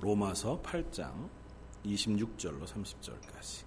로마서 0.00 0.62
8장 0.62 1.28
26절로 1.84 2.64
30절까지. 2.64 3.64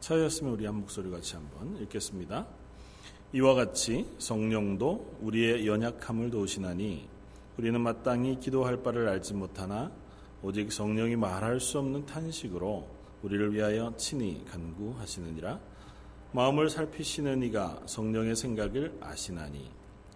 차였으면 0.00 0.52
우리 0.54 0.64
한 0.66 0.76
목소리 0.76 1.10
같이 1.10 1.34
한번 1.34 1.76
읽겠습니다. 1.82 2.46
이와 3.32 3.54
같이 3.54 4.06
성령도 4.18 5.18
우리의 5.20 5.66
연약함을 5.66 6.30
도우시나니 6.30 7.08
우리는 7.58 7.80
마땅히 7.80 8.38
기도할 8.38 8.82
바를 8.82 9.08
알지 9.08 9.34
못하나 9.34 9.92
오직 10.42 10.72
성령이 10.72 11.16
말할 11.16 11.60
수 11.60 11.78
없는 11.78 12.06
탄식으로 12.06 12.88
우리를 13.22 13.52
위하여 13.52 13.92
친히 13.96 14.44
간구하시느니라 14.46 15.60
마음을 16.32 16.70
살피시는 16.70 17.42
이가 17.42 17.82
성령의 17.86 18.36
생각을 18.36 18.96
아시나니 19.00 19.77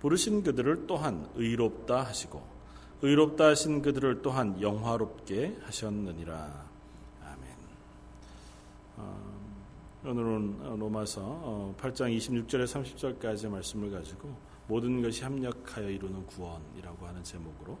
부르신 0.00 0.42
그들을 0.42 0.86
또한 0.86 1.28
의롭다 1.34 2.02
하시고 2.02 2.42
의롭다 3.02 3.48
하신 3.48 3.82
그들을 3.82 4.22
또한 4.22 4.60
영화롭게 4.60 5.58
하셨느니라. 5.62 6.68
아멘. 7.22 7.56
어, 8.96 9.38
오늘은 10.04 10.78
로마서 10.78 11.74
8장 11.80 12.02
어, 12.02 12.06
26절에 12.06 12.64
30절까지 12.64 13.48
말씀을 13.48 13.90
가지고 13.92 14.34
모든 14.66 15.00
것이 15.00 15.22
합력하여 15.22 15.88
이루는 15.88 16.26
구원이라고 16.26 17.06
하는 17.06 17.22
제목으로 17.22 17.78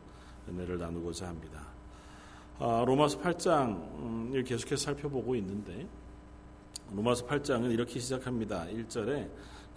은혜를 0.48 0.78
나누고자 0.78 1.26
합니다. 1.26 1.66
아, 2.60 2.84
로마서 2.86 3.20
8장을 3.20 4.46
계속해서 4.46 4.84
살펴보고 4.84 5.34
있는데 5.36 5.86
로마서 6.92 7.26
8장은 7.26 7.72
이렇게 7.72 7.98
시작합니다. 7.98 8.66
1절에 8.66 9.28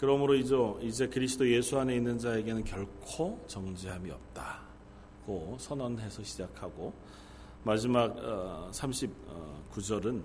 그러므로 0.02 0.34
이제 0.34 1.06
그리스도 1.06 1.48
예수 1.48 1.78
안에 1.78 1.94
있는 1.94 2.18
자에게는 2.18 2.64
결코 2.64 3.40
정죄함이 3.46 4.10
없다고 4.10 5.56
선언해서 5.60 6.24
시작하고 6.24 6.92
마지막 7.62 8.16
39절은 8.72 10.18
어, 10.18 10.24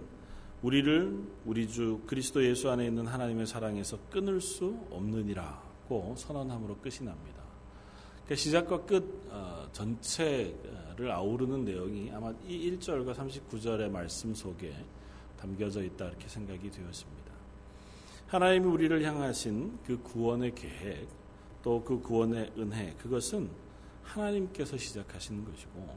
우리를 0.64 1.24
우리 1.46 1.68
주 1.68 2.02
그리스도 2.08 2.44
예수 2.44 2.72
안에 2.72 2.88
있는 2.88 3.06
하나님의 3.06 3.46
사랑에서 3.46 4.00
끊을 4.10 4.42
수 4.42 4.80
없느니라고 4.90 6.16
선언함으로 6.18 6.78
끝이 6.78 7.06
납니다. 7.06 7.44
그러니까 8.26 8.36
시작과 8.36 8.84
끝 8.84 9.30
어, 9.30 9.70
전체를 9.74 11.12
아우르는 11.12 11.66
내용이 11.66 12.10
아마 12.16 12.34
이 12.48 12.72
1절과 12.72 13.14
39절의 13.14 13.92
말씀 13.92 14.34
속에 14.34 14.74
담겨져 15.40 15.84
있다 15.84 16.08
이렇게 16.08 16.28
생각이 16.28 16.72
되었습니다. 16.72 17.27
하나님이 18.28 18.66
우리를 18.68 19.04
향하신 19.04 19.80
그 19.86 20.02
구원의 20.02 20.54
계획 20.56 21.08
또 21.64 21.84
그 21.84 22.00
구원의 22.02 22.52
은혜 22.58 22.94
그것은 22.96 23.50
하나님께서 24.04 24.78
시작하신 24.78 25.46
것이고 25.46 25.96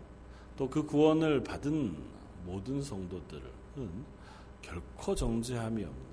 또 0.56 0.69
그 0.69 0.84
구원을 0.84 1.42
받은 1.42 1.97
모든 2.45 2.82
성도들은 2.82 3.50
결코 4.62 5.15
정죄함이 5.15 5.82
없는 5.82 6.10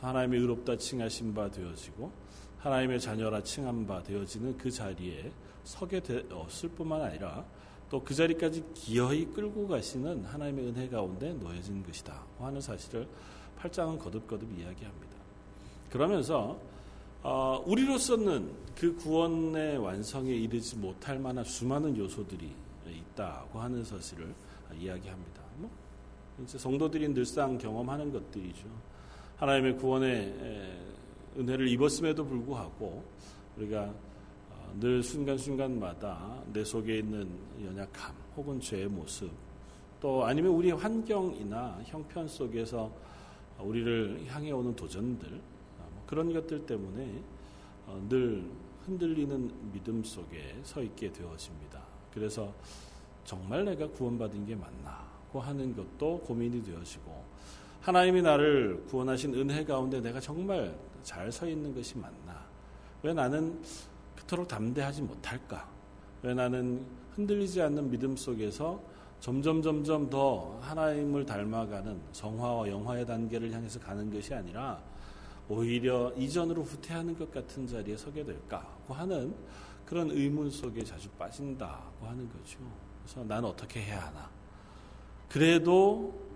하나님의 0.00 0.40
의롭다 0.40 0.76
칭하신 0.76 1.32
바 1.34 1.50
되어지고 1.50 2.10
하나님의 2.58 3.00
자녀라 3.00 3.42
칭한 3.42 3.86
바 3.86 4.02
되어지는 4.02 4.58
그 4.58 4.70
자리에 4.70 5.30
서게 5.64 6.00
되었을 6.00 6.70
뿐만 6.70 7.02
아니라 7.02 7.44
또 7.88 8.02
그 8.02 8.14
자리까지 8.14 8.64
기어이 8.74 9.26
끌고 9.26 9.68
가시는 9.68 10.24
하나님의 10.24 10.66
은혜 10.66 10.88
가운데 10.88 11.32
놓여진 11.34 11.84
것이다 11.84 12.20
하는 12.38 12.60
사실을 12.60 13.06
8장은 13.60 13.98
거듭거듭 13.98 14.50
이야기합니다. 14.58 15.15
그러면서 15.96 16.58
어, 17.22 17.62
우리로서는 17.66 18.50
그 18.76 18.94
구원의 18.96 19.78
완성에 19.78 20.30
이르지 20.30 20.76
못할 20.76 21.18
만한 21.18 21.42
수많은 21.42 21.96
요소들이 21.96 22.52
있다고 22.86 23.58
하는 23.58 23.82
사실을 23.82 24.34
이야기합니다. 24.78 25.42
뭐, 25.56 25.70
이제 26.42 26.58
성도들이 26.58 27.08
늘상 27.14 27.56
경험하는 27.56 28.12
것들이죠. 28.12 28.66
하나님의 29.38 29.76
구원의 29.78 30.86
은혜를 31.38 31.68
입었음에도 31.68 32.26
불구하고 32.26 33.02
우리가 33.56 33.94
어, 34.50 34.74
늘 34.78 35.02
순간순간마다 35.02 36.42
내 36.52 36.62
속에 36.62 36.98
있는 36.98 37.26
연약함 37.64 38.14
혹은 38.36 38.60
죄의 38.60 38.88
모습 38.88 39.30
또 39.98 40.26
아니면 40.26 40.52
우리의 40.52 40.76
환경이나 40.76 41.80
형편 41.84 42.28
속에서 42.28 42.92
우리를 43.58 44.26
향해 44.28 44.50
오는 44.50 44.76
도전들 44.76 45.55
그런 46.06 46.32
것들 46.32 46.66
때문에 46.66 47.22
어, 47.86 48.04
늘 48.08 48.44
흔들리는 48.84 49.72
믿음 49.72 50.02
속에 50.04 50.60
서 50.62 50.82
있게 50.82 51.12
되어집니다. 51.12 51.80
그래서 52.14 52.52
정말 53.24 53.64
내가 53.64 53.88
구원받은 53.88 54.46
게 54.46 54.54
맞나고 54.54 55.40
하는 55.40 55.74
것도 55.74 56.20
고민이 56.20 56.62
되어지고 56.62 57.24
하나님이 57.80 58.22
나를 58.22 58.84
구원하신 58.88 59.34
은혜 59.34 59.64
가운데 59.64 60.00
내가 60.00 60.20
정말 60.20 60.76
잘 61.02 61.30
서 61.30 61.46
있는 61.46 61.72
것이 61.74 61.96
맞나? 61.98 62.44
왜 63.02 63.12
나는 63.12 63.60
그토록 64.16 64.48
담대하지 64.48 65.02
못할까? 65.02 65.68
왜 66.22 66.34
나는 66.34 66.84
흔들리지 67.14 67.62
않는 67.62 67.90
믿음 67.90 68.16
속에서 68.16 68.80
점점 69.20 69.62
점점 69.62 70.10
더 70.10 70.58
하나님을 70.60 71.24
닮아가는 71.24 72.00
성화와 72.12 72.68
영화의 72.68 73.06
단계를 73.06 73.52
향해서 73.52 73.78
가는 73.80 74.12
것이 74.12 74.34
아니라 74.34 74.80
오히려 75.48 76.12
이전으로 76.16 76.62
후퇴하는 76.62 77.16
것 77.16 77.30
같은 77.30 77.66
자리에 77.66 77.96
서게 77.96 78.24
될까고 78.24 78.94
하는 78.94 79.34
그런 79.84 80.10
의문 80.10 80.50
속에 80.50 80.82
자주 80.82 81.08
빠진다고 81.10 82.06
하는 82.06 82.28
거죠. 82.28 82.58
그래서 83.02 83.22
난 83.24 83.44
어떻게 83.44 83.80
해야 83.80 84.06
하나? 84.06 84.28
그래도 85.28 86.26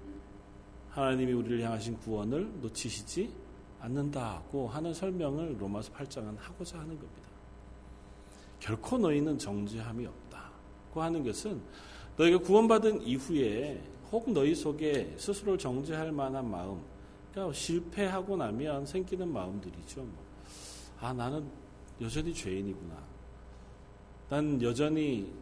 하나님이 0.90 1.32
우리를 1.32 1.62
향하신 1.62 1.98
구원을 1.98 2.60
놓치시지 2.60 3.32
않는다고 3.80 4.68
하는 4.68 4.92
설명을 4.94 5.56
로마서 5.58 5.92
8장은 5.92 6.36
하고자 6.38 6.78
하는 6.78 6.98
겁니다. 6.98 7.28
결코 8.60 8.98
너희는 8.98 9.38
정죄함이 9.38 10.06
없다고 10.06 11.02
하는 11.02 11.24
것은 11.24 11.60
너희가 12.16 12.38
구원받은 12.38 13.02
이후에 13.02 13.82
혹 14.12 14.30
너희 14.30 14.54
속에 14.54 15.14
스스로를 15.16 15.58
정죄할 15.58 16.12
만한 16.12 16.50
마음, 16.50 16.82
그러니까 17.30 17.52
실패하고 17.54 18.36
나면 18.36 18.86
생기는 18.86 19.32
마음들이죠. 19.32 20.00
뭐. 20.02 20.24
아, 21.00 21.12
나는 21.12 21.48
여전히 22.00 22.34
죄인이구나. 22.34 22.94
난 24.28 24.62
여전히 24.62 25.32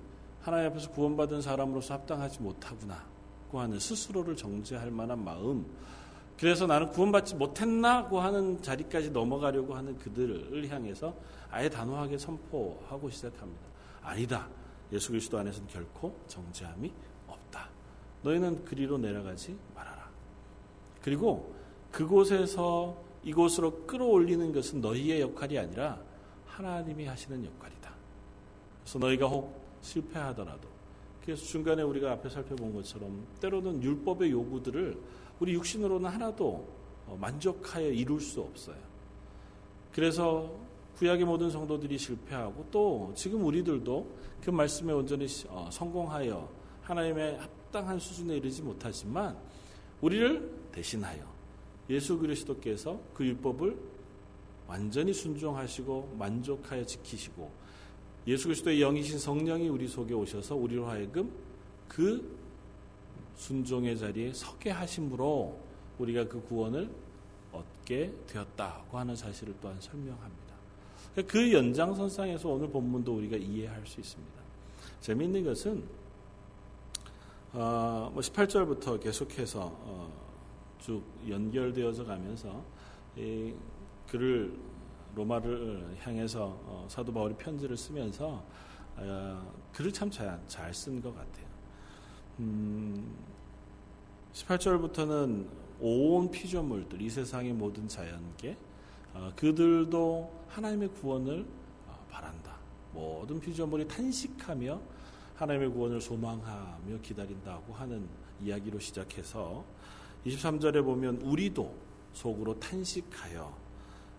하나님 0.41 0.71
앞에서 0.71 0.91
구원받은 0.91 1.43
사람으로서 1.43 1.95
합당하지 1.95 2.43
못하구나. 2.43 3.05
고 3.51 3.61
하는 3.61 3.79
스스로를 3.79 4.37
정죄할 4.37 4.91
만한 4.91 5.25
마음. 5.25 5.67
그래서 6.39 6.67
나는 6.67 6.89
구원받지 6.91 7.35
못했나 7.35 8.07
고 8.07 8.21
하는 8.21 8.63
자리까지 8.63 9.11
넘어가려고 9.11 9.75
하는 9.75 9.99
그들을 9.99 10.69
향해서 10.69 11.15
아예 11.51 11.69
단호하게 11.69 12.19
선포하고 12.19 13.11
시작합니다. 13.11 13.63
아니다. 14.03 14.49
예수 14.93 15.11
그리스도 15.11 15.39
안에서는 15.39 15.69
결코 15.69 16.17
정죄함이 16.29 16.93
없다. 17.27 17.69
너희는 18.23 18.65
그리로 18.65 18.99
내려가지 18.99 19.59
말아라. 19.75 20.09
그리고 21.03 21.55
그곳에서 21.99 22.97
이곳으로 23.25 23.85
끌어올리는 23.85 24.53
것은 24.53 24.81
너희의 24.81 25.21
역할이 25.21 25.59
아니라 25.59 26.01
하나님이 26.47 27.07
하시는 27.07 27.45
역할이다. 27.45 27.93
그래서 28.85 28.99
너희가 29.01 29.27
혹 29.27 29.61
실패하더라도 29.83 30.69
그래서 31.21 31.45
중간에 31.45 31.83
우리가 31.83 32.13
앞에 32.13 32.29
살펴본 32.29 32.73
것처럼 32.73 33.27
때로는 33.41 33.83
율법의 33.83 34.31
요구들을 34.31 34.97
우리 35.41 35.55
육신으로는 35.55 36.09
하나도 36.09 36.69
어, 37.09 37.19
만족하여 37.21 37.89
이룰 37.89 38.21
수 38.21 38.43
없어요. 38.43 38.79
그래서 39.93 40.55
구약의 40.99 41.25
모든 41.25 41.51
성도들이 41.51 41.99
실패하고 41.99 42.65
또 42.71 43.13
지금 43.17 43.45
우리들도 43.45 44.07
그 44.45 44.51
말씀에 44.51 44.93
온전히 44.93 45.27
어, 45.49 45.69
성공하여 45.73 46.49
하나님의 46.83 47.39
합당한 47.39 47.99
수준에 47.99 48.37
이르지 48.37 48.63
못하지만 48.63 49.37
우리를 50.01 50.69
대신하여 50.71 51.38
예수 51.91 52.19
그리스도께서 52.19 53.01
그 53.15 53.25
율법을 53.25 53.77
완전히 54.67 55.13
순종하시고 55.13 56.17
만족하여 56.19 56.85
지키시고 56.85 57.51
예수 58.27 58.49
그리스도의 58.49 58.81
영이신 58.81 59.19
성령이 59.19 59.69
우리 59.69 59.89
속에 59.89 60.13
오셔서 60.13 60.55
우리로 60.55 60.87
하여금 60.87 61.33
그 61.89 62.37
순종의 63.37 63.97
자리에 63.97 64.33
서게 64.35 64.71
하심으로 64.71 65.59
우리가 65.99 66.29
그 66.29 66.43
구원을 66.43 66.91
얻게 67.53 68.13
되었다고 68.27 68.99
하는 68.99 69.17
사실을 69.17 69.55
또한 69.61 69.81
설명합니다. 69.81 70.55
그 71.27 71.53
연장선상에서 71.53 72.49
오늘 72.49 72.69
본문도 72.69 73.17
우리가 73.17 73.37
이해할 73.37 73.87
수 73.87 74.01
있습니다. 74.01 74.39
재미있는 75.01 75.45
것은 75.45 75.83
어, 77.53 78.11
뭐 78.13 78.21
18절부터 78.21 79.01
계속해서 79.01 79.61
어, 79.63 80.28
쭉 80.79 81.03
연결되어서 81.29 82.05
가면서 82.05 82.63
이 83.17 83.55
글을 84.09 84.57
로마를 85.15 85.97
향해서 86.01 86.45
어, 86.65 86.87
사도 86.89 87.13
바울이 87.13 87.35
편지를 87.35 87.77
쓰면서 87.77 88.43
어, 88.97 89.53
글을 89.73 89.93
참 89.93 90.11
잘 90.11 90.39
쓴 90.73 91.01
것 91.03 91.15
같아요. 91.15 91.47
음, 92.41 93.17
18절부터는 94.33 95.47
온 95.81 96.31
피조물들, 96.31 97.01
이 97.03 97.09
세상의 97.11 97.53
모든 97.53 97.87
자연계, 97.89 98.57
어, 99.15 99.33
그들도 99.37 100.45
하나님의 100.49 100.89
구원을 100.95 101.47
어, 101.87 102.07
바란다. 102.11 102.57
모든 102.93 103.41
피조물이 103.41 103.87
탄식하며 103.89 104.81
하나님의 105.37 105.71
구원을 105.71 106.01
소망하며 106.01 106.99
기다린다고 107.03 107.73
하는 107.73 108.09
이야기로 108.41 108.79
시작해서 108.79 109.65
23절에 110.27 110.85
보면 110.85 111.21
우리도 111.23 111.75
속으로 112.13 112.59
탄식하여 112.59 113.57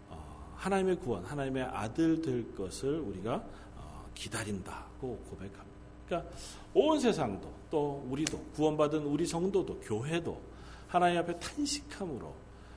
어, 0.09 0.53
하나님의 0.55 0.99
구원, 0.99 1.23
하나님의 1.25 1.63
아들 1.63 2.21
될 2.21 2.55
것을 2.55 2.99
우리가 2.99 3.43
어, 3.75 4.09
기다린다고 4.13 5.17
고백합니다. 5.29 5.69
그러니까 6.05 6.31
온 6.73 6.99
세상도 6.99 7.51
또 7.69 8.05
우리도 8.09 8.39
구원받은 8.55 9.03
우리 9.03 9.25
성도도 9.25 9.79
교회도 9.81 10.41
하나님 10.87 11.19
앞에 11.19 11.37
탄식함으로 11.39 12.33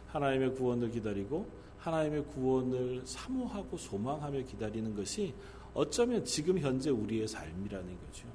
하나님의 0.08 0.54
구원을 0.54 0.90
기다리고 0.90 1.46
하나님의 1.78 2.26
구원을 2.26 3.02
사모하고 3.04 3.76
소망하며 3.76 4.42
기다리는 4.42 4.94
것이 4.94 5.34
어쩌면 5.74 6.24
지금 6.24 6.58
현재 6.58 6.90
우리의 6.90 7.26
삶이라는 7.26 7.98
거죠. 8.06 8.26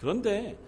그런데 0.00 0.58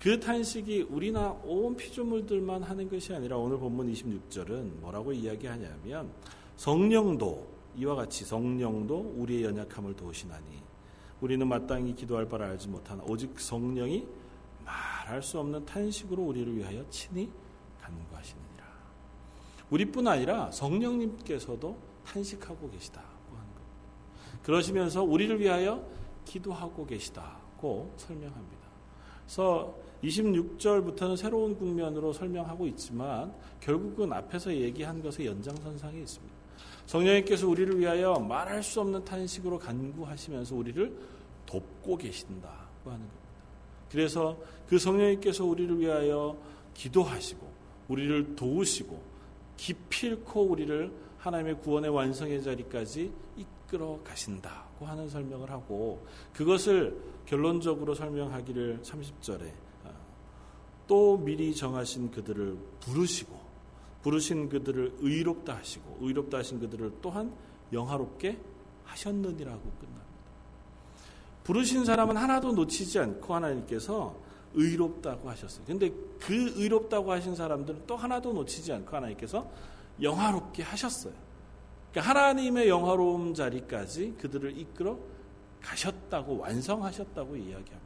그 0.00 0.18
탄식이 0.18 0.86
우리나 0.88 1.30
온 1.44 1.76
피조물들만 1.76 2.62
하는 2.62 2.88
것이 2.88 3.14
아니라 3.14 3.36
오늘 3.36 3.58
본문 3.58 3.92
26절은 3.92 4.80
뭐라고 4.80 5.12
이야기하냐면 5.12 6.10
성령도 6.56 7.46
이와 7.76 7.96
같이 7.96 8.24
성령도 8.24 9.14
우리의 9.18 9.44
연약함을 9.44 9.94
도우시나니 9.94 10.62
우리는 11.20 11.46
마땅히 11.46 11.94
기도할 11.94 12.26
바를 12.26 12.46
알지 12.46 12.68
못하나 12.68 13.02
오직 13.06 13.38
성령이 13.38 14.06
말할 14.64 15.22
수 15.22 15.38
없는 15.38 15.66
탄식으로 15.66 16.22
우리를 16.22 16.56
위하여 16.56 16.82
친히 16.88 17.30
간구하시느니라. 17.82 18.64
우리뿐 19.68 20.08
아니라 20.08 20.50
성령님께서도 20.50 21.76
탄식하고 22.06 22.70
계시다고 22.70 23.36
하는 23.36 23.54
것. 23.54 24.42
그러시면서 24.44 25.02
우리를 25.02 25.38
위하여 25.38 25.86
기도하고 26.24 26.86
계시다고 26.86 27.92
설명합니다. 27.98 28.60
그래서 29.26 29.89
26절부터는 30.02 31.16
새로운 31.16 31.56
국면으로 31.56 32.12
설명하고 32.12 32.66
있지만 32.68 33.32
결국은 33.60 34.12
앞에서 34.12 34.54
얘기한 34.54 35.02
것의 35.02 35.26
연장선상에 35.26 35.98
있습니다. 36.00 36.34
성령님께서 36.86 37.46
우리를 37.48 37.78
위하여 37.78 38.14
말할 38.14 38.62
수 38.62 38.80
없는 38.80 39.04
탄식으로 39.04 39.58
간구하시면서 39.58 40.56
우리를 40.56 40.96
돕고 41.46 41.96
계신다고 41.96 42.90
하는 42.90 42.98
겁니다. 42.98 43.20
그래서 43.90 44.38
그 44.68 44.78
성령님께서 44.78 45.44
우리를 45.44 45.78
위하여 45.78 46.36
기도하시고 46.74 47.50
우리를 47.88 48.36
도우시고 48.36 49.00
기필코 49.56 50.42
우리를 50.42 50.92
하나님의 51.18 51.58
구원의 51.60 51.90
완성의 51.90 52.42
자리까지 52.42 53.12
이끌어 53.36 54.00
가신다고 54.02 54.86
하는 54.86 55.08
설명을 55.08 55.50
하고 55.50 56.04
그것을 56.32 56.96
결론적으로 57.26 57.94
설명하기를 57.94 58.80
30절에 58.82 59.42
어, 59.42 59.69
또 60.90 61.16
미리 61.16 61.54
정하신 61.54 62.10
그들을 62.10 62.58
부르시고 62.80 63.38
부르신 64.02 64.48
그들을 64.48 64.96
의롭다 64.98 65.58
하시고 65.58 65.98
의롭다 66.00 66.38
하신 66.38 66.58
그들을 66.58 66.94
또한 67.00 67.32
영화롭게 67.72 68.36
하셨느니라고 68.86 69.60
끝납니다. 69.60 70.04
부르신 71.44 71.84
사람은 71.84 72.16
하나도 72.16 72.54
놓치지 72.54 72.98
않고 72.98 73.32
하나님께서 73.32 74.16
의롭다고 74.54 75.30
하셨어요. 75.30 75.64
근데 75.64 75.92
그 76.18 76.54
의롭다고 76.56 77.12
하신 77.12 77.36
사람들은 77.36 77.84
또 77.86 77.96
하나도 77.96 78.32
놓치지 78.32 78.72
않고 78.72 78.96
하나님께서 78.96 79.48
영화롭게 80.02 80.64
하셨어요. 80.64 81.14
그러니까 81.92 82.10
하나님의 82.10 82.68
영화로움 82.68 83.34
자리까지 83.34 84.16
그들을 84.18 84.58
이끌어 84.58 84.98
가셨다고 85.62 86.38
완성하셨다고 86.38 87.36
이야기합니다. 87.36 87.78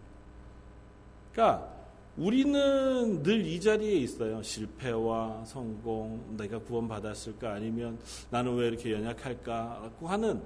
그러니까 1.33 1.84
우리는 2.17 3.23
늘 3.25 3.45
이 3.45 3.61
자리에 3.61 3.95
있어요. 3.95 4.41
실패와 4.43 5.45
성공, 5.45 6.37
내가 6.37 6.59
구원받았을까 6.61 7.55
아니면 7.55 7.99
나는 8.31 8.55
왜 8.55 8.69
이렇게 8.69 8.93
연약할까라고 8.93 10.07
하는 10.07 10.41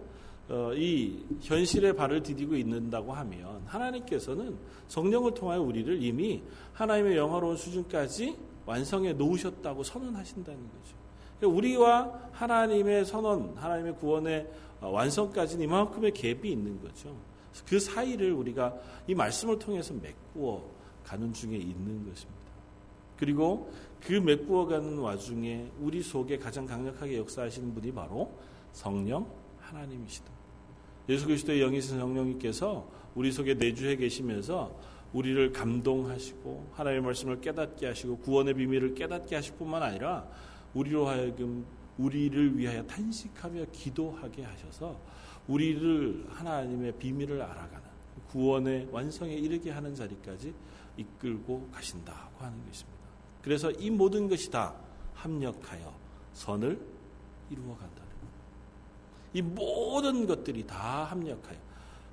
어, 0.49 0.73
이 0.75 1.26
현실에 1.43 1.93
발을 1.93 2.23
디디고 2.23 2.56
있는다고 2.56 3.12
하면 3.12 3.62
하나님께서는 3.67 4.56
성령을 4.88 5.35
통하여 5.35 5.61
우리를 5.61 6.03
이미 6.03 6.43
하나님의 6.73 7.19
영화로운 7.19 7.59
수준까지 7.59 8.35
완성해 8.65 9.12
놓으셨다고 9.12 9.82
선언하신다는 9.82 10.59
거죠. 10.59 10.97
그러니까 11.38 11.56
우리와 11.56 12.31
하나님의 12.32 13.05
선언, 13.05 13.55
하나님의 13.56 13.97
구원의 13.97 14.47
어, 14.81 14.88
완성까지는 14.88 15.65
이만큼의 15.65 16.12
갭이 16.12 16.47
있는 16.47 16.81
거죠. 16.81 17.15
그 17.67 17.79
사이를 17.79 18.32
우리가 18.32 18.75
이 19.06 19.15
말씀을 19.15 19.59
통해서 19.59 19.93
메꾸어 19.93 20.78
가는 21.08 21.32
중에 21.32 21.56
있는 21.56 22.06
것입니다. 22.06 22.49
그리고 23.16 23.72
그 24.00 24.12
메꾸어 24.12 24.66
가는 24.66 24.99
와중에 24.99 25.72
우리 25.81 26.02
속에 26.02 26.37
가장 26.37 26.66
강력하게 26.66 27.16
역사하시는 27.16 27.72
분이 27.75 27.93
바로 27.93 28.31
성령 28.72 29.26
하나님이시다. 29.58 30.31
예수 31.08 31.26
그리스도의 31.26 31.60
영이신 31.60 31.99
성령님께서 31.99 32.86
우리 33.15 33.32
속에 33.32 33.55
내주해 33.55 33.96
계시면서 33.96 34.79
우리를 35.15 35.50
감동하시고 35.53 36.72
하나님의 36.74 37.06
말씀을 37.06 37.41
깨닫게 37.41 37.86
하시고 37.86 38.19
구원의 38.19 38.53
비밀을 38.53 38.94
깨닫게 38.94 39.34
하실 39.34 39.55
뿐만 39.55 39.82
아니라 39.82 40.29
우리로 40.74 41.08
하여금 41.08 41.65
우리를 41.96 42.58
위하여 42.58 42.86
탄식하며 42.86 43.65
기도하게 43.72 44.44
하셔서 44.44 45.00
우리를 45.48 46.27
하나님의 46.29 46.93
비밀을 46.98 47.41
알아가는 47.41 47.88
구원의 48.31 48.89
완성에 48.91 49.32
이르게 49.35 49.70
하는 49.70 49.94
자리까지 49.94 50.55
이끌고 50.97 51.69
가신다고 51.73 52.44
하는 52.44 52.58
것입니다. 52.67 52.99
그래서 53.43 53.70
이 53.73 53.91
모든 53.91 54.29
것이 54.29 54.51
다 54.51 54.75
합력하여 55.15 55.94
선을 56.32 56.81
이루어 57.51 57.77
간다는 57.77 58.08
이 59.32 59.43
모든 59.43 60.27
것들이 60.27 60.67
다 60.67 61.05
합력하여 61.05 61.56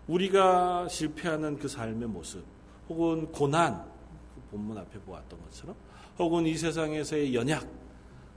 우리가 0.07 0.88
실패하는 0.88 1.57
그 1.57 1.67
삶의 1.67 2.07
모습 2.07 2.43
혹은 2.89 3.31
고난 3.31 3.84
그 4.36 4.41
본문 4.51 4.77
앞에 4.77 5.00
보았던 5.00 5.41
것처럼 5.41 5.75
혹은 6.19 6.45
이 6.45 6.55
세상에서의 6.55 7.34
연약 7.34 7.67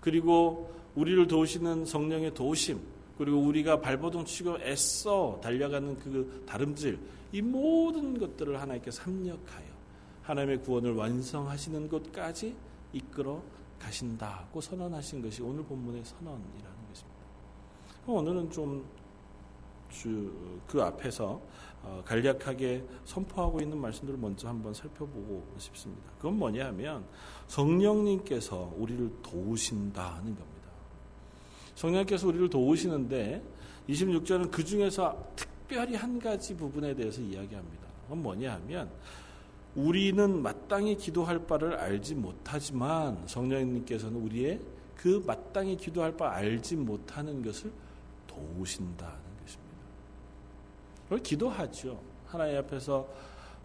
그리고 0.01 0.73
우리를 0.95 1.27
도우시는 1.27 1.85
성령의 1.85 2.35
도우심, 2.35 2.81
그리고 3.17 3.39
우리가 3.39 3.81
발버둥 3.81 4.25
치고 4.25 4.59
애써 4.61 5.39
달려가는 5.43 5.97
그 5.99 6.45
다름질, 6.47 6.99
이 7.33 7.43
모든 7.43 8.19
것들을 8.19 8.61
하나님께 8.61 8.91
합력하여 8.99 9.67
하나님의 10.23 10.63
구원을 10.63 10.95
완성하시는 10.95 11.89
것까지 11.89 12.55
이끌어 12.93 13.43
가신다고 13.79 14.61
선언하신 14.61 15.23
것이 15.23 15.43
오늘 15.43 15.63
본문의 15.65 16.05
선언이라는 16.05 16.89
것입니다. 16.89 17.21
오늘은 18.07 18.51
좀 18.51 18.99
그 20.67 20.83
앞에서 20.83 21.41
어, 21.83 22.03
간략하게 22.05 22.85
선포하고 23.05 23.61
있는 23.61 23.79
말씀들을 23.79 24.19
먼저 24.19 24.49
한번 24.49 24.75
살펴보고 24.75 25.47
싶습니다. 25.59 26.11
그건 26.17 26.39
뭐냐 26.39 26.67
하면 26.67 27.05
성령님께서 27.47 28.75
우리를 28.77 29.11
도우신다는 29.23 30.25
겁니다. 30.25 30.69
성령께서 31.75 32.27
우리를 32.27 32.51
도우시는데 32.51 33.43
26절은 33.89 34.51
그 34.51 34.65
중에서 34.65 35.33
특 35.37 35.48
별히 35.69 35.95
한 35.95 36.19
가지 36.19 36.57
부분에 36.57 36.95
대해서 36.95 37.21
이야기합니다. 37.21 37.87
그건 38.03 38.23
뭐냐 38.23 38.55
하면 38.55 38.91
우리는 39.77 40.43
마땅히 40.43 40.97
기도할 40.97 41.47
바를 41.47 41.75
알지 41.75 42.15
못하지만 42.15 43.23
성령님께서는 43.27 44.21
우리의 44.21 44.61
그 44.97 45.23
마땅히 45.27 45.77
기도할 45.77 46.17
바 46.17 46.31
알지 46.33 46.77
못하는 46.77 47.43
것을 47.43 47.71
도우신다는 48.27 49.15
것입니다. 49.43 49.77
그걸 51.05 51.19
기도하죠. 51.21 52.01
하나님 52.27 52.59
앞에서 52.59 53.07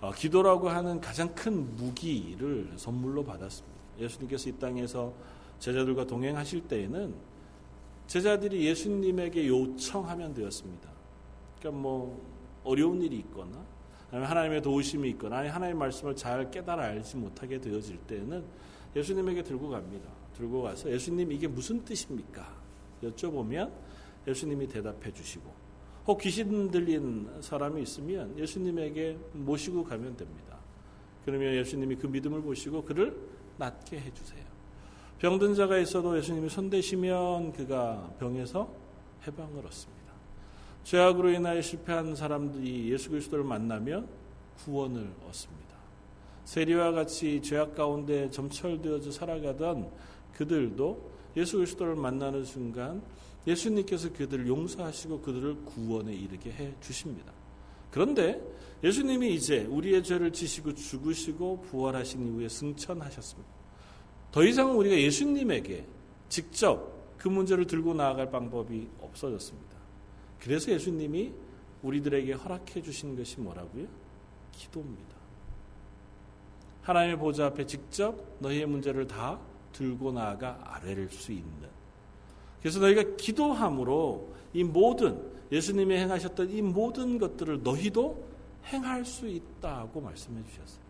어, 0.01 0.12
기도라고 0.12 0.69
하는 0.69 1.00
가장 1.00 1.33
큰 1.33 1.75
무기를 1.77 2.74
선물로 2.75 3.24
받았습니다. 3.24 3.74
예수님께서 4.00 4.50
이 4.50 4.53
땅에서 4.60 5.13
제자들과 5.60 6.05
동행하실 6.05 6.67
때에는 6.67 7.15
제자들이 8.07 8.65
예수님에게 8.65 9.48
요청하면 9.48 10.33
되었습니다. 10.33 10.92
그러니까 11.63 11.72
뭐 11.72 12.22
어려운 12.65 13.01
일이 13.01 13.17
있거나 13.20 13.65
아니면 14.12 14.29
하나님의 14.29 14.62
도우심이 14.62 15.10
있거나 15.12 15.38
아니 15.38 15.50
하나님의 15.50 15.79
말씀을 15.79 16.15
잘 16.15 16.51
깨달아 16.51 16.84
알지 16.84 17.15
못하게 17.17 17.60
되어질 17.60 17.98
때는 18.00 18.43
예수님에게 18.96 19.41
들고 19.43 19.70
갑니다. 19.70 20.10
들고 20.36 20.62
가서 20.62 20.91
예수님 20.91 21.32
이게 21.32 21.48
무슨 21.48 21.84
뜻입니까? 21.84 22.53
여쭤보면 23.01 23.72
예수님이 24.27 24.67
대답해 24.67 25.12
주시고 25.12 25.51
혹 26.05 26.20
귀신 26.20 26.70
들린 26.70 27.29
사람이 27.41 27.82
있으면 27.82 28.38
예수님에게 28.38 29.17
모시고 29.32 29.86
가면 29.86 30.17
됩니다. 30.17 30.60
그러면 31.25 31.55
예수님이 31.55 31.96
그 31.96 32.08
믿음을 32.08 32.41
보시고 32.41 32.84
그를 32.84 33.17
낫게 33.58 34.00
해 34.00 34.13
주세요. 34.13 34.43
병든 35.20 35.55
자가 35.55 35.77
있어도 35.77 36.17
예수님이 36.17 36.50
손대시면 36.50 37.53
그가 37.53 38.13
병에서 38.20 38.70
해방을 39.25 39.65
얻습니다. 39.65 40.02
죄악으로 40.83 41.31
인하여 41.31 41.61
실패한 41.61 42.15
사람들이 42.15 42.91
예수 42.91 43.09
그리스도를 43.09 43.43
만나면 43.43 44.07
구원을 44.57 45.13
얻습니다. 45.27 45.63
세리와 46.45 46.91
같이 46.91 47.41
죄악 47.41 47.75
가운데 47.75 48.29
점철되어져 48.29 49.11
살아가던 49.11 49.89
그들도 50.33 51.11
예수 51.37 51.57
그리스도를 51.57 51.95
만나는 51.95 52.43
순간 52.43 53.01
예수님께서 53.47 54.11
그들을 54.13 54.47
용서하시고 54.47 55.21
그들을 55.21 55.65
구원에 55.65 56.13
이르게 56.13 56.51
해 56.51 56.73
주십니다. 56.81 57.31
그런데 57.91 58.41
예수님이 58.83 59.35
이제 59.35 59.65
우리의 59.65 60.03
죄를 60.03 60.33
지시고 60.33 60.73
죽으시고 60.73 61.61
부활하신 61.61 62.27
이후에 62.27 62.49
승천하셨습니다. 62.49 63.49
더 64.31 64.43
이상 64.43 64.77
우리가 64.77 64.97
예수님에게 64.97 65.85
직접 66.27 66.91
그 67.17 67.27
문제를 67.27 67.67
들고 67.67 67.93
나아갈 67.93 68.31
방법이 68.31 68.89
없어졌습니다. 68.99 69.73
그래서 70.43 70.71
예수님이 70.71 71.33
우리들에게 71.83 72.33
허락해 72.33 72.81
주신 72.81 73.15
것이 73.15 73.39
뭐라고요? 73.39 73.88
기도입니다. 74.51 75.15
하나님의 76.81 77.17
보좌 77.17 77.45
앞에 77.45 77.65
직접 77.65 78.38
너희의 78.39 78.65
문제를 78.65 79.07
다 79.07 79.39
들고 79.71 80.12
나아가 80.12 80.59
아뢰를 80.63 81.09
수 81.09 81.31
있는. 81.31 81.69
그래서 82.59 82.79
너희가 82.79 83.15
기도함으로 83.15 84.33
이 84.53 84.63
모든 84.63 85.31
예수님이 85.51 85.95
행하셨던 85.95 86.50
이 86.50 86.62
모든 86.62 87.17
것들을 87.17 87.63
너희도 87.63 88.23
행할 88.65 89.05
수 89.05 89.27
있다고 89.27 90.01
말씀해 90.01 90.43
주셨어요. 90.43 90.83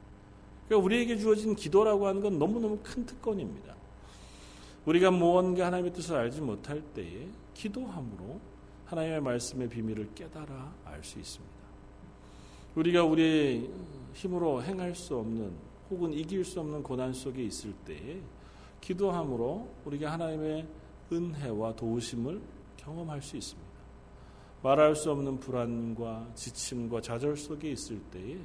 그러니까 0.68 0.86
우리에게 0.86 1.18
주어진 1.18 1.56
기도라고 1.56 2.08
하는 2.08 2.22
건 2.22 2.40
너무너무 2.40 2.80
큰 2.82 3.06
특권입니다. 3.06 3.76
우리가 4.86 5.12
무언가 5.12 5.68
하나님의 5.68 5.94
뜻을 5.94 6.16
알지 6.16 6.42
못할 6.42 6.82
때에 6.82 7.28
기도함으로 7.54 8.40
하나님의 8.94 9.22
말씀의 9.22 9.70
비밀을 9.70 10.14
깨달아 10.14 10.74
알 10.86 11.04
수 11.04 11.20
있습니다. 11.20 11.54
우리가 12.76 13.04
우리의 13.04 13.70
힘으로 14.14 14.62
행할 14.64 14.96
수 14.96 15.18
없는 15.18 15.52
혹은 15.90 16.14
이길 16.14 16.46
수 16.46 16.60
없는 16.60 16.84
고난 16.84 17.12
속에 17.14 17.44
있을 17.44 17.74
때에 17.86 18.22
기도함으로 18.82 19.68
우리가 19.86 20.12
하나님의 20.12 20.68
은혜와 21.12 21.76
도우심을 21.76 22.42
경험할 22.78 23.22
수 23.22 23.38
있습니다. 23.38 23.74
말할 24.62 24.96
수 24.96 25.12
없는 25.12 25.40
불안과 25.40 26.30
지침과 26.36 27.02
좌절 27.02 27.36
속에 27.36 27.72
있을 27.72 28.00
때에 28.12 28.38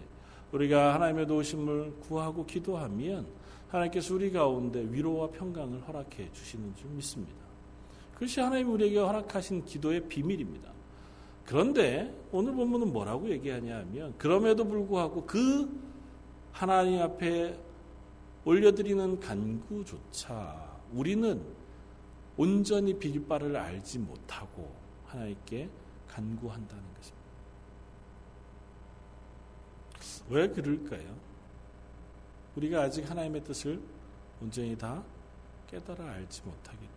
우리가 0.53 0.95
하나님의 0.95 1.27
도우심을 1.27 2.01
구하고 2.01 2.45
기도하면 2.45 3.27
하나님께서 3.69 4.15
우리 4.15 4.33
가운데 4.33 4.81
위로와 4.91 5.29
평강을 5.31 5.87
허락해 5.87 6.33
주시는 6.33 6.75
줄 6.75 6.91
믿습니다. 6.91 7.48
그것이 8.19 8.41
하나님 8.41 8.73
우리에게 8.73 8.99
허락하신 8.99 9.65
기도의 9.65 10.09
비밀입니다. 10.09 10.73
그런데 11.47 12.13
오늘 12.33 12.53
본문은 12.53 12.93
뭐라고 12.93 13.31
얘기하냐 13.31 13.79
하면 13.79 14.19
그럼에도 14.19 14.65
불구하고 14.65 15.25
그 15.25 15.71
하나님 16.51 17.01
앞에 17.01 17.57
올려드리는 18.45 19.21
간구조차 19.21 20.79
우리는 20.93 21.41
온전히 22.37 22.99
빌 22.99 23.25
바를 23.27 23.57
알지 23.57 24.01
못하고 24.01 24.75
하나님께 25.07 25.69
간구한다는 26.09 26.83
것입니다. 26.97 27.29
왜 30.29 30.49
그럴까요? 30.49 31.17
우리가 32.57 32.83
아직 32.83 33.09
하나님의 33.09 33.45
뜻을 33.45 33.81
온전히 34.43 34.77
다 34.77 35.05
깨달아 35.69 36.05
알지 36.05 36.43
못하기. 36.45 36.88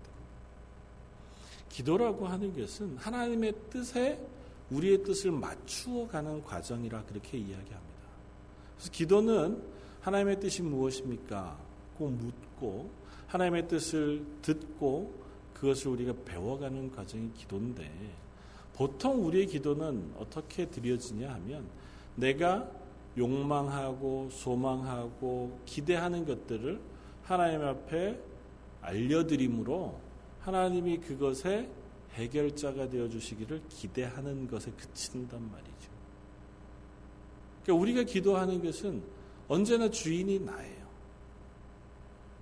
기도라고 1.72 2.28
하는 2.28 2.54
것은 2.54 2.98
하나님의 2.98 3.54
뜻에 3.70 4.20
우리의 4.70 5.04
뜻을 5.04 5.32
맞추어 5.32 6.08
가는 6.08 6.44
과정이라 6.44 7.04
그렇게 7.06 7.38
이야기합니다. 7.38 7.82
그래서 8.76 8.92
기도는 8.92 9.62
하나님의 10.02 10.40
뜻이 10.40 10.62
무엇입니까? 10.62 11.58
꼭 11.98 12.12
묻고 12.12 12.90
하나님의 13.28 13.68
뜻을 13.68 14.26
듣고 14.42 15.14
그것을 15.54 15.92
우리가 15.92 16.14
배워가는 16.26 16.92
과정이 16.92 17.32
기도인데 17.34 17.90
보통 18.74 19.26
우리의 19.26 19.48
기도는 19.48 20.14
어떻게 20.18 20.66
드려지냐 20.66 21.32
하면 21.34 21.66
내가 22.16 22.70
욕망하고 23.18 24.30
소망하고 24.32 25.60
기대하는 25.66 26.26
것들을 26.26 26.80
하나님 27.24 27.62
앞에 27.62 28.20
알려드림으로 28.82 30.11
하나님이 30.42 31.00
그것의 31.00 31.70
해결자가 32.14 32.90
되어 32.90 33.08
주시기를 33.10 33.62
기대하는 33.70 34.48
것에 34.48 34.72
그친단 34.72 35.50
말이죠. 35.52 35.92
그러니까 37.64 37.82
우리가 37.82 38.04
기도하는 38.04 38.62
것은 38.64 39.04
언제나 39.48 39.90
주인이 39.90 40.40
나예요. 40.40 40.82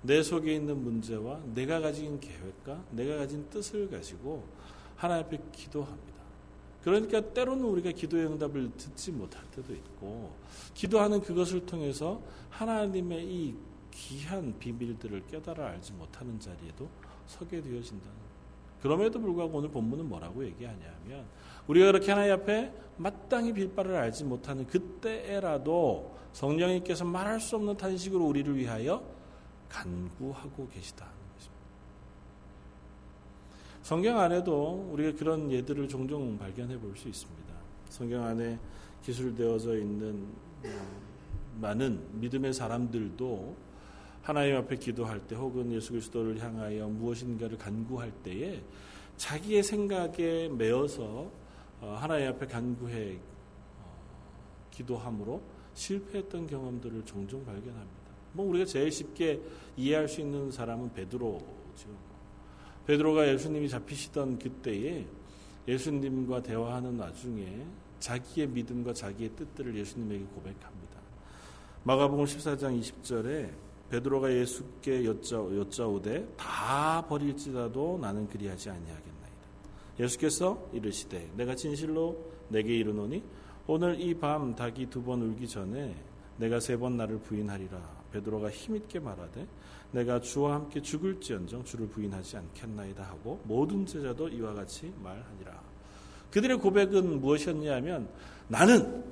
내 0.01 0.24
속에 0.24 0.56
있는 0.56 0.82
문제와 0.82 1.41
내가 1.53 1.79
가진 1.82 2.20
계획과 2.20 2.86
내가 2.91 3.18
가진 3.18 3.48
뜻을 3.50 3.89
가지고 3.89 4.46
하나님 4.96 5.25
앞에 5.25 5.39
기도합니다. 5.51 6.20
그러니까 6.84 7.22
때로는 7.34 7.65
우리가 7.65 7.91
기도의 7.91 8.25
응답을 8.27 8.72
듣지 8.77 9.12
못할 9.12 9.44
때도 9.51 9.74
있고 9.74 10.34
기도하는 10.74 11.20
그것을 11.20 11.65
통해서 11.65 12.22
하나님의 12.50 13.25
이 13.25 13.56
귀한 13.91 14.58
비밀들을 14.58 15.27
깨달아 15.27 15.68
알지 15.72 15.91
못하는 15.94 16.39
자리에도 16.39 16.89
서게 17.29 17.62
되어진다는 17.62 18.17
그럼에도 18.81 19.19
불구하고 19.19 19.59
오늘 19.59 19.69
본문은 19.69 20.09
뭐라고 20.09 20.43
얘기하냐면 20.43 21.25
우리가 21.67 21.88
그렇게 21.88 22.12
하나님 22.12 22.33
앞에 22.33 22.74
마땅히 22.98 23.53
빌바를 23.53 23.95
알지 23.95 24.24
못하는 24.24 24.65
그때에라도 24.65 26.17
성령님께서 26.33 27.05
말할 27.05 27.39
수 27.39 27.55
없는 27.55 27.77
탄식으로 27.77 28.25
우리를 28.25 28.55
위하여 28.57 29.03
간구하고 29.69 30.67
계시다. 30.69 31.07
성경 33.83 34.19
안에도 34.19 34.89
우리가 34.91 35.17
그런 35.17 35.51
예들을 35.51 35.88
종종 35.88 36.38
발견해 36.38 36.77
볼 36.79 36.95
수 36.95 37.07
있습니다. 37.07 37.53
성경 37.89 38.24
안에 38.24 38.59
기술되어져 39.03 39.77
있는 39.77 40.27
어, 40.65 40.69
많은 41.59 42.00
믿음의 42.19 42.53
사람들도 42.53 43.55
하나님 44.29 44.57
앞에 44.57 44.75
기도할 44.75 45.19
때 45.25 45.36
혹은 45.36 45.71
예수 45.71 45.89
그리스도를 45.89 46.39
향하여 46.39 46.88
무엇인가를 46.88 47.57
간구할 47.57 48.12
때에 48.21 48.62
자기의 49.17 49.63
생각에 49.63 50.50
매어서 50.50 51.31
어, 51.81 51.98
하나님 52.00 52.27
앞에 52.27 52.45
간구해 52.45 53.17
어, 53.79 54.67
기도함으로 54.69 55.41
실패했던 55.74 56.45
경험들을 56.45 57.05
종종 57.05 57.43
발견합니다. 57.43 58.12
뭐 58.33 58.45
우리가 58.45 58.65
제일 58.65 58.91
쉽게 58.91 59.41
이해할 59.75 60.07
수 60.07 60.21
있는 60.21 60.51
사람은 60.51 60.93
베드로죠. 60.93 61.88
베드로가 62.86 63.27
예수님이 63.29 63.67
잡히시던 63.67 64.38
그때에 64.38 65.07
예수님과 65.67 66.43
대화하는 66.43 67.00
와중에 67.00 67.65
자기의 68.00 68.45
믿음과 68.50 68.93
자기의 68.93 69.31
뜻들을 69.31 69.75
예수님에게 69.75 70.24
고백합니다. 70.25 71.00
마가복음 71.83 72.25
14장 72.25 72.79
20절에 72.79 73.68
베드로가 73.89 74.31
예수께 74.31 75.05
여짜, 75.05 75.38
여짜오되 75.38 76.34
다 76.38 77.05
버릴지라도 77.08 77.98
나는 78.01 78.27
그리하지 78.27 78.69
아니하겠나이다. 78.69 79.10
예수께서 80.00 80.69
이르시되 80.74 81.31
내가 81.36 81.55
진실로 81.55 82.17
내게 82.50 82.75
이르노니 82.77 83.24
오늘 83.67 84.00
이 84.00 84.13
밤 84.15 84.55
닭이 84.55 84.89
두 84.89 85.03
번 85.03 85.22
울기 85.22 85.48
전에 85.48 85.96
내가 86.38 86.60
세 86.60 86.77
번 86.77 86.98
나를 86.98 87.19
부인하리라. 87.19 88.00
베드로가 88.12 88.50
힘있게 88.50 89.00
말하되 89.00 89.46
내가 89.91 90.19
주와 90.22 90.55
함께 90.55 90.81
죽을지언정 90.81 91.63
주를 91.63 91.88
부인하지 91.88 92.38
않겠나이다 92.38 93.03
하고 93.03 93.41
모든 93.43 93.86
제자도 93.86 94.29
이와 94.29 94.53
같이 94.53 94.93
말하니라. 95.03 95.62
그들의 96.31 96.58
고백은 96.60 97.19
무엇이었냐면 97.22 98.08
나는 98.48 99.03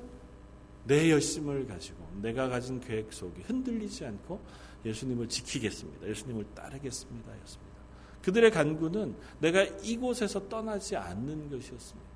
내 0.86 1.12
열심을 1.12 1.68
가지고 1.68 1.98
내가 2.22 2.48
가진 2.48 2.80
계획 2.80 3.12
속에 3.12 3.42
흔들리지 3.44 4.06
않고 4.06 4.40
예수님을 4.86 5.28
지키겠습니다. 5.28 6.08
예수님을 6.08 6.46
따르겠습니다. 6.54 7.32
였습니다. 7.42 7.78
그들의 8.22 8.52
간구는 8.52 9.16
내가 9.40 9.64
이곳에서 9.64 10.48
떠나지 10.50 10.96
않는 10.96 11.50
것이었습니다. 11.50 12.08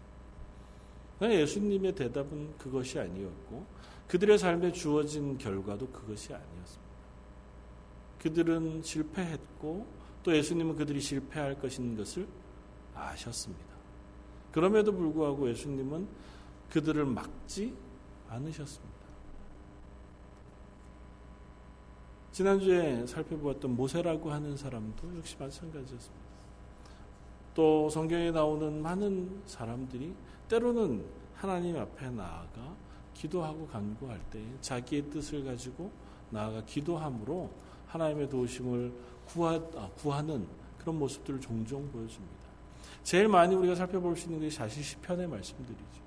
예수님의 1.21 1.93
대답은 1.93 2.57
그것이 2.57 2.99
아니었고 2.99 3.65
그들의 4.07 4.37
삶에 4.37 4.71
주어진 4.71 5.37
결과도 5.37 5.87
그것이 5.87 6.33
아니었습니다. 6.33 6.91
그들은 8.19 8.81
실패했고 8.83 9.87
또 10.23 10.35
예수님은 10.35 10.75
그들이 10.75 10.99
실패할 10.99 11.59
것인 11.59 11.95
것을 11.95 12.27
아셨습니다. 12.93 13.71
그럼에도 14.51 14.91
불구하고 14.91 15.49
예수님은 15.49 16.07
그들을 16.69 17.05
막지 17.05 17.73
않으셨습니다. 18.27 19.00
지난주에 22.31 23.05
살펴보았던 23.05 23.75
모세라고 23.75 24.31
하는 24.31 24.55
사람도 24.55 25.17
역시 25.17 25.35
마찬가지였습니다. 25.37 26.31
또 27.53 27.89
성경에 27.89 28.31
나오는 28.31 28.81
많은 28.81 29.41
사람들이 29.45 30.13
때로는 30.47 31.03
하나님 31.35 31.77
앞에 31.77 32.09
나아가 32.09 32.75
기도하고 33.13 33.67
간구할 33.67 34.19
때 34.29 34.41
자기의 34.61 35.09
뜻을 35.09 35.43
가지고 35.43 35.91
나아가 36.29 36.63
기도함으로 36.63 37.49
하나님의 37.87 38.29
도우심을 38.29 38.93
구하, 39.25 39.55
아, 39.75 39.89
구하는 39.95 40.47
그런 40.77 40.97
모습들을 40.97 41.41
종종 41.41 41.91
보여줍니다. 41.91 42.41
제일 43.03 43.27
많이 43.27 43.55
우리가 43.55 43.75
살펴볼 43.75 44.15
수 44.15 44.27
있는 44.27 44.39
것이 44.39 44.55
사실 44.55 44.83
시편의 44.83 45.27
말씀들이죠. 45.27 46.01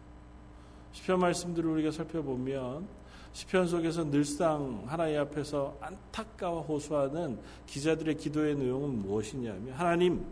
시편 0.93 1.19
말씀들을 1.19 1.69
우리가 1.69 1.91
살펴보면 1.91 2.87
시편 3.35 3.67
속에서 3.67 4.05
늘상 4.05 4.85
하나님 4.87 5.21
앞에서 5.21 5.77
안타까워 5.81 6.63
호소하는 6.63 7.41
기자들의 7.67 8.17
기도의 8.17 8.55
내용은 8.55 9.03
무엇이냐면 9.03 9.75
하나님 9.75 10.25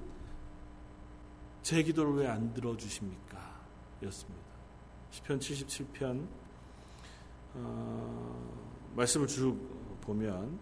제 1.63 1.83
기도를 1.83 2.15
왜 2.15 2.27
안 2.29 2.55
들어 2.55 2.77
주십니까? 2.77 3.61
였습니다. 4.05 4.43
시편 5.11 5.41
77편 5.41 6.27
어, 7.55 8.91
말씀을 8.95 9.27
쭉 9.27 9.59
보면 10.03 10.59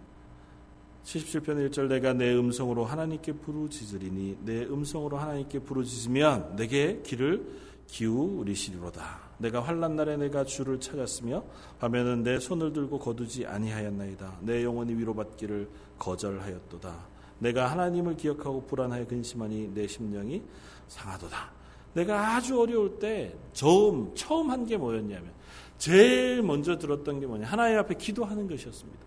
77편 1.05 1.71
1절 1.71 1.89
내가 1.89 2.15
내 2.15 2.35
음성으로 2.35 2.87
하나님께 2.87 3.33
부르짖으리니 3.35 4.39
내 4.47 4.65
음성으로 4.65 5.19
하나님께 5.19 5.59
부르짖으면 5.59 6.57
내게 6.57 7.03
길을 7.03 7.47
기울이시리로다. 7.91 9.31
내가 9.39 9.61
환란 9.61 9.97
날에 9.97 10.17
내가 10.17 10.45
주를 10.45 10.81
찾았으며 10.81 11.43
밤에는 11.81 12.23
내 12.23 12.39
손을 12.39 12.73
들고 12.73 12.99
거두지 12.99 13.47
아니하였나이다. 13.47 14.39
내 14.43 14.65
영혼이 14.65 14.95
위로받기를 14.95 15.69
거절하였도다. 15.99 16.95
내가 17.41 17.71
하나님을 17.71 18.17
기억하고 18.17 18.67
불안하여 18.67 19.07
근심하니 19.07 19.73
내 19.75 19.87
심령이 19.87 20.43
상하도다. 20.89 21.51
내가 21.95 22.37
아주 22.37 22.61
어려울 22.61 22.99
때 22.99 23.35
처음 23.53 24.15
처음 24.15 24.51
한 24.51 24.65
게 24.67 24.77
뭐였냐면 24.77 25.33
제일 25.79 26.43
먼저 26.43 26.79
들었던 26.79 27.19
게 27.19 27.27
뭐냐 27.27 27.47
하나님 27.47 27.79
앞에 27.79 27.95
기도하는 27.95 28.47
것이었습니다. 28.47 29.01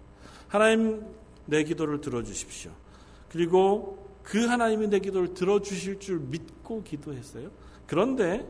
하나님 0.48 1.06
내 1.46 1.64
기도를 1.64 2.02
들어주십시오. 2.02 2.72
그리고 3.30 4.04
그 4.24 4.46
하나님이 4.46 4.88
내 4.88 5.00
기도를 5.00 5.34
들어주실 5.34 6.00
줄 6.00 6.20
믿고 6.20 6.84
기도했어요. 6.84 7.50
그런데 7.88 8.46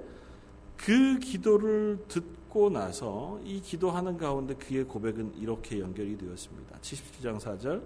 그 0.83 1.17
기도를 1.19 2.03
듣고 2.09 2.69
나서 2.69 3.39
이 3.45 3.61
기도하는 3.61 4.17
가운데 4.17 4.53
그의 4.53 4.83
고백은 4.83 5.35
이렇게 5.37 5.79
연결이 5.79 6.17
되었습니다. 6.17 6.77
77장 6.81 7.39
4절. 7.39 7.81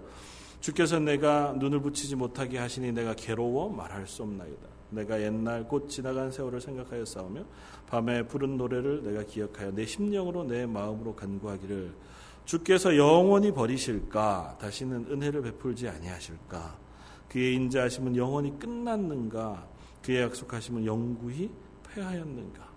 주께서 0.58 0.98
내가 0.98 1.52
눈을 1.52 1.80
붙이지 1.80 2.16
못하게 2.16 2.58
하시니 2.58 2.90
내가 2.90 3.14
괴로워 3.14 3.68
말할 3.68 4.08
수 4.08 4.24
없나이다. 4.24 4.66
내가 4.90 5.22
옛날 5.22 5.62
곧 5.68 5.88
지나간 5.88 6.32
세월을 6.32 6.60
생각하여 6.60 7.04
싸우며 7.04 7.44
밤에 7.86 8.26
부른 8.26 8.56
노래를 8.56 9.04
내가 9.04 9.22
기억하여 9.22 9.70
내 9.70 9.86
심령으로 9.86 10.42
내 10.42 10.66
마음으로 10.66 11.14
간구하기를 11.14 11.94
주께서 12.46 12.96
영원히 12.96 13.52
버리실까? 13.52 14.58
다시는 14.60 15.06
은혜를 15.08 15.42
베풀지 15.42 15.88
아니하실까? 15.88 16.76
그의 17.28 17.54
인자하심은 17.54 18.16
영원히 18.16 18.58
끝났는가? 18.58 19.68
그의 20.02 20.22
약속하심은 20.22 20.84
영구히 20.84 21.48
패하였는가 21.84 22.67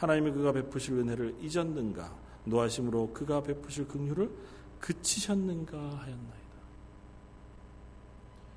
하나님이 0.00 0.32
그가 0.32 0.52
베푸실 0.52 0.94
은혜를 0.94 1.36
잊었는가 1.42 2.10
노하심으로 2.46 3.12
그가 3.12 3.42
베푸실 3.42 3.86
긍휼을 3.86 4.30
그치셨는가 4.80 5.76
하였나이다. 5.76 6.40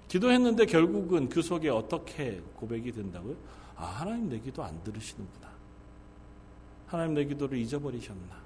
기도했는데 0.07 0.65
결국은 0.65 1.27
그 1.27 1.41
속에 1.41 1.67
어떻게 1.67 2.41
고백이 2.55 2.93
된다고요? 2.93 3.35
아, 3.75 3.87
하나님 3.87 4.29
내 4.29 4.39
기도 4.39 4.63
안 4.63 4.81
들으시는구나. 4.85 5.51
하나님 6.87 7.13
내 7.15 7.25
기도를 7.25 7.57
잊어버리셨나? 7.57 8.41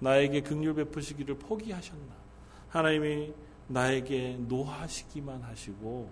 나에게 0.00 0.40
긍휼 0.40 0.74
베푸시기를 0.74 1.38
포기하셨나? 1.38 2.12
하나님이 2.70 3.34
나에게 3.68 4.38
노하시기만 4.48 5.42
하시고 5.42 6.10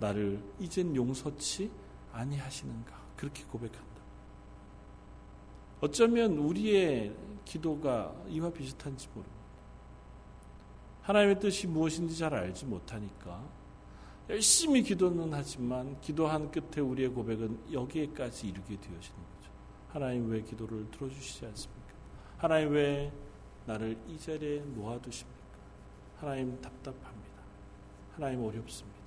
나를 0.00 0.42
이젠 0.58 0.96
용서치 0.96 1.70
아니하시는가? 2.12 3.00
그렇게 3.16 3.44
고백한다. 3.44 3.91
어쩌면 5.82 6.38
우리의 6.38 7.12
기도가 7.44 8.14
이와 8.28 8.50
비슷한지 8.50 9.08
모릅니다. 9.08 9.42
하나님의 11.02 11.40
뜻이 11.40 11.66
무엇인지 11.66 12.16
잘 12.16 12.32
알지 12.32 12.66
못하니까 12.66 13.42
열심히 14.30 14.84
기도는 14.84 15.34
하지만 15.34 16.00
기도한 16.00 16.52
끝에 16.52 16.80
우리의 16.80 17.08
고백은 17.08 17.72
여기에까지 17.72 18.46
이르게 18.46 18.76
되어지는 18.76 18.96
거죠. 19.00 19.50
하나님 19.88 20.30
왜 20.30 20.40
기도를 20.42 20.88
들어주시지 20.92 21.46
않습니까? 21.46 21.92
하나님 22.38 22.70
왜 22.70 23.12
나를 23.66 23.98
이 24.06 24.16
자리에 24.16 24.60
놓아두십니까? 24.60 25.42
하나님 26.18 26.60
답답합니다. 26.60 27.42
하나님 28.14 28.44
어렵습니다. 28.44 29.02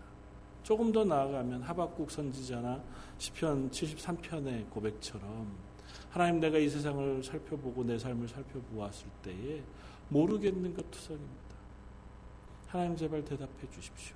조금 0.62 0.92
더 0.92 1.06
나아가면 1.06 1.62
하박국 1.62 2.12
선지자나 2.12 2.84
시편 3.18 3.72
73편의 3.72 4.70
고백처럼 4.70 5.75
하나님 6.16 6.40
내가 6.40 6.58
이 6.58 6.70
세상을 6.70 7.22
살펴보고 7.24 7.84
내 7.84 8.00
삶을 8.00 8.30
살펴보았을 8.30 9.06
때에 9.22 9.62
모르겠는 10.08 10.74
것 10.74 10.90
투성입니다. 10.90 11.56
하나님 12.68 12.96
제발 12.96 13.26
대답해 13.26 13.70
주십시오. 13.70 14.16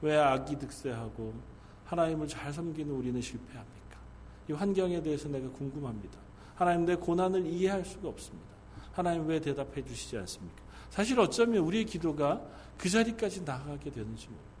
왜 0.00 0.16
악이 0.16 0.56
득세하고 0.56 1.34
하나님을 1.86 2.28
잘 2.28 2.52
섬기는 2.52 2.94
우리는 2.94 3.20
실패합니까? 3.20 3.98
이 4.48 4.52
환경에 4.52 5.02
대해서 5.02 5.28
내가 5.28 5.50
궁금합니다. 5.50 6.20
하나님 6.54 6.86
내 6.86 6.94
고난을 6.94 7.46
이해할 7.46 7.84
수가 7.84 8.10
없습니다. 8.10 8.50
하나님 8.92 9.26
왜 9.26 9.40
대답해 9.40 9.82
주시지 9.82 10.16
않습니까? 10.18 10.62
사실 10.88 11.18
어쩌면 11.18 11.64
우리의 11.64 11.84
기도가 11.84 12.40
그 12.76 12.88
자리까지 12.88 13.42
나가게 13.42 13.90
되는지 13.90 14.28
모릅니다. 14.28 14.52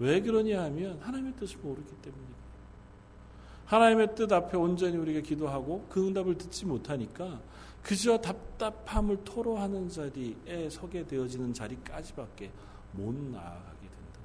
왜 0.00 0.20
그러냐 0.20 0.64
하면 0.64 0.98
하나님의 0.98 1.34
뜻을 1.36 1.58
모르기 1.62 1.94
때문입니다. 2.02 2.49
하나님의 3.70 4.16
뜻 4.16 4.32
앞에 4.32 4.56
온전히 4.56 4.96
우리가 4.96 5.20
기도하고 5.20 5.86
그 5.88 6.04
응답을 6.04 6.36
듣지 6.36 6.66
못하니까 6.66 7.40
그저 7.84 8.18
답답함을 8.18 9.22
토로하는 9.24 9.88
자리에 9.88 10.68
서게 10.68 11.06
되어지는 11.06 11.54
자리까지밖에 11.54 12.50
못 12.92 13.14
나아가게 13.14 13.78
된다. 13.78 14.20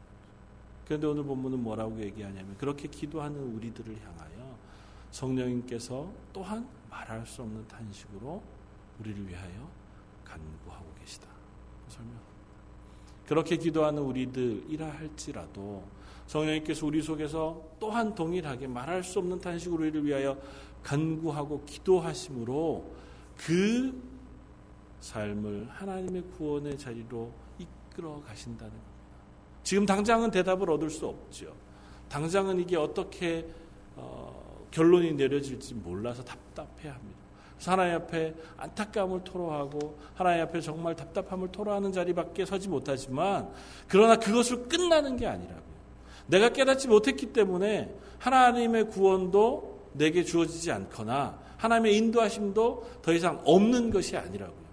그런데 0.86 1.06
오늘 1.06 1.24
본문은 1.26 1.62
뭐라고 1.62 2.02
얘기하냐면 2.02 2.58
그렇게 2.58 2.88
기도하는 2.88 3.40
우리들을 3.56 3.96
향하여 3.96 4.58
성령님께서 5.12 6.12
또한 6.34 6.68
말할 6.90 7.24
수 7.28 7.44
없는 7.44 7.68
탄식으로 7.68 8.42
우리를 9.00 9.28
위하여 9.28 9.70
간구하고 10.24 10.88
계시다. 11.00 11.28
설명. 11.88 12.16
그렇게 13.28 13.58
기도하는 13.58 14.02
우리들이라 14.02 14.90
할지라도 14.90 15.84
성령님께서 16.28 16.86
우리 16.86 17.02
속에서 17.02 17.62
또한 17.80 18.16
동일하게 18.16 18.68
말할 18.68 19.04
수 19.04 19.20
없는 19.20 19.40
탄식으로 19.40 19.84
우리를 19.84 20.06
위하여 20.06 20.38
간구하고 20.84 21.64
기도하심으로 21.66 22.92
그 23.38 24.02
삶을 25.02 25.68
하나님의 25.70 26.24
구원의 26.38 26.78
자리로 26.78 27.32
이끌어 27.60 28.22
가신다는 28.22 28.72
겁니다. 28.72 28.96
지금 29.64 29.86
당장은 29.86 30.32
대답을 30.32 30.70
얻을 30.70 30.90
수 30.90 31.08
없죠. 31.08 31.54
당장은 32.10 32.60
이게 32.60 32.76
어떻게 32.78 33.48
어, 33.96 34.68
결론이 34.72 35.14
내려질지 35.14 35.74
몰라서 35.76 36.24
답답해 36.24 36.90
합니다. 36.90 37.26
하나님 37.66 37.96
앞에 37.96 38.36
안타까움을 38.58 39.24
토로하고 39.24 39.98
하나님 40.14 40.44
앞에 40.44 40.62
정말 40.62 40.96
답답함을 40.96 41.52
토로하는 41.52 41.92
자리밖에 41.92 42.46
서지 42.46 42.70
못하지만 42.70 43.50
그러나 43.88 44.18
그것을 44.18 44.68
끝나는 44.68 45.18
게 45.18 45.26
아니라고요. 45.26 45.75
내가 46.28 46.50
깨닫지 46.50 46.88
못했기 46.88 47.34
때문에 47.34 47.94
하나님의 48.20 48.90
구원도 48.90 49.90
내게 49.94 50.24
주어지지 50.24 50.72
않거나 50.72 51.40
하나님의 51.58 51.96
인도하심도 51.98 53.00
더 53.02 53.14
이상 53.14 53.42
없는 53.46 53.92
것이 53.92 54.18
아니라고요. 54.18 54.66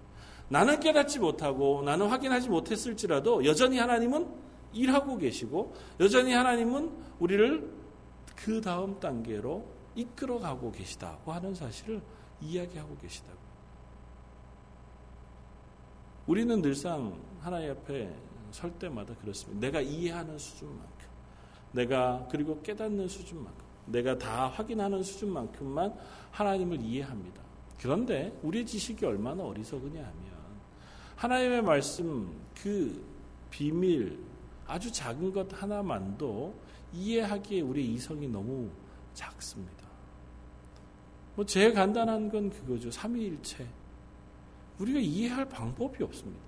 나는 0.49 0.79
깨닫지 0.79 1.19
못하고 1.19 1.81
나는 1.83 2.07
확인하지 2.07 2.49
못했을지라도 2.49 3.45
여전히 3.45 3.77
하나님은 3.77 4.27
일하고 4.73 5.17
계시고 5.17 5.73
여전히 5.99 6.33
하나님은 6.33 6.91
우리를 7.19 7.71
그 8.35 8.59
다음 8.61 8.99
단계로 8.99 9.63
이끌어 9.95 10.39
가고 10.39 10.71
계시다고 10.71 11.31
하는 11.31 11.53
사실을 11.53 12.01
이야기하고 12.41 12.97
계시다고. 12.97 13.37
우리는 16.25 16.61
늘상 16.61 17.19
하나님 17.41 17.71
앞에 17.71 18.13
설 18.51 18.71
때마다 18.73 19.13
그렇습니다. 19.15 19.59
내가 19.59 19.81
이해하는 19.81 20.37
수준만큼, 20.37 20.92
내가 21.73 22.25
그리고 22.31 22.61
깨닫는 22.61 23.07
수준만큼, 23.07 23.63
내가 23.87 24.17
다 24.17 24.47
확인하는 24.47 25.03
수준만큼만 25.03 25.93
하나님을 26.31 26.81
이해합니다. 26.81 27.41
그런데 27.79 28.37
우리의 28.43 28.65
지식이 28.65 29.05
얼마나 29.05 29.43
어리석으냐 29.43 29.99
하면 29.99 30.33
하나님의 31.17 31.61
말씀 31.61 32.33
그 32.55 33.03
비밀 33.49 34.17
아주 34.65 34.91
작은 34.91 35.33
것 35.33 35.47
하나만도 35.61 36.53
이해하기에 36.93 37.61
우리 37.61 37.93
이성이 37.93 38.27
너무 38.27 38.69
작습니다. 39.13 39.83
뭐 41.35 41.45
제일 41.45 41.73
간단한 41.73 42.29
건 42.29 42.49
그거죠. 42.49 42.89
삼위일체. 42.91 43.67
우리가 44.79 44.99
이해할 44.99 45.47
방법이 45.49 46.03
없습니다. 46.03 46.41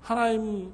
하나님 0.00 0.72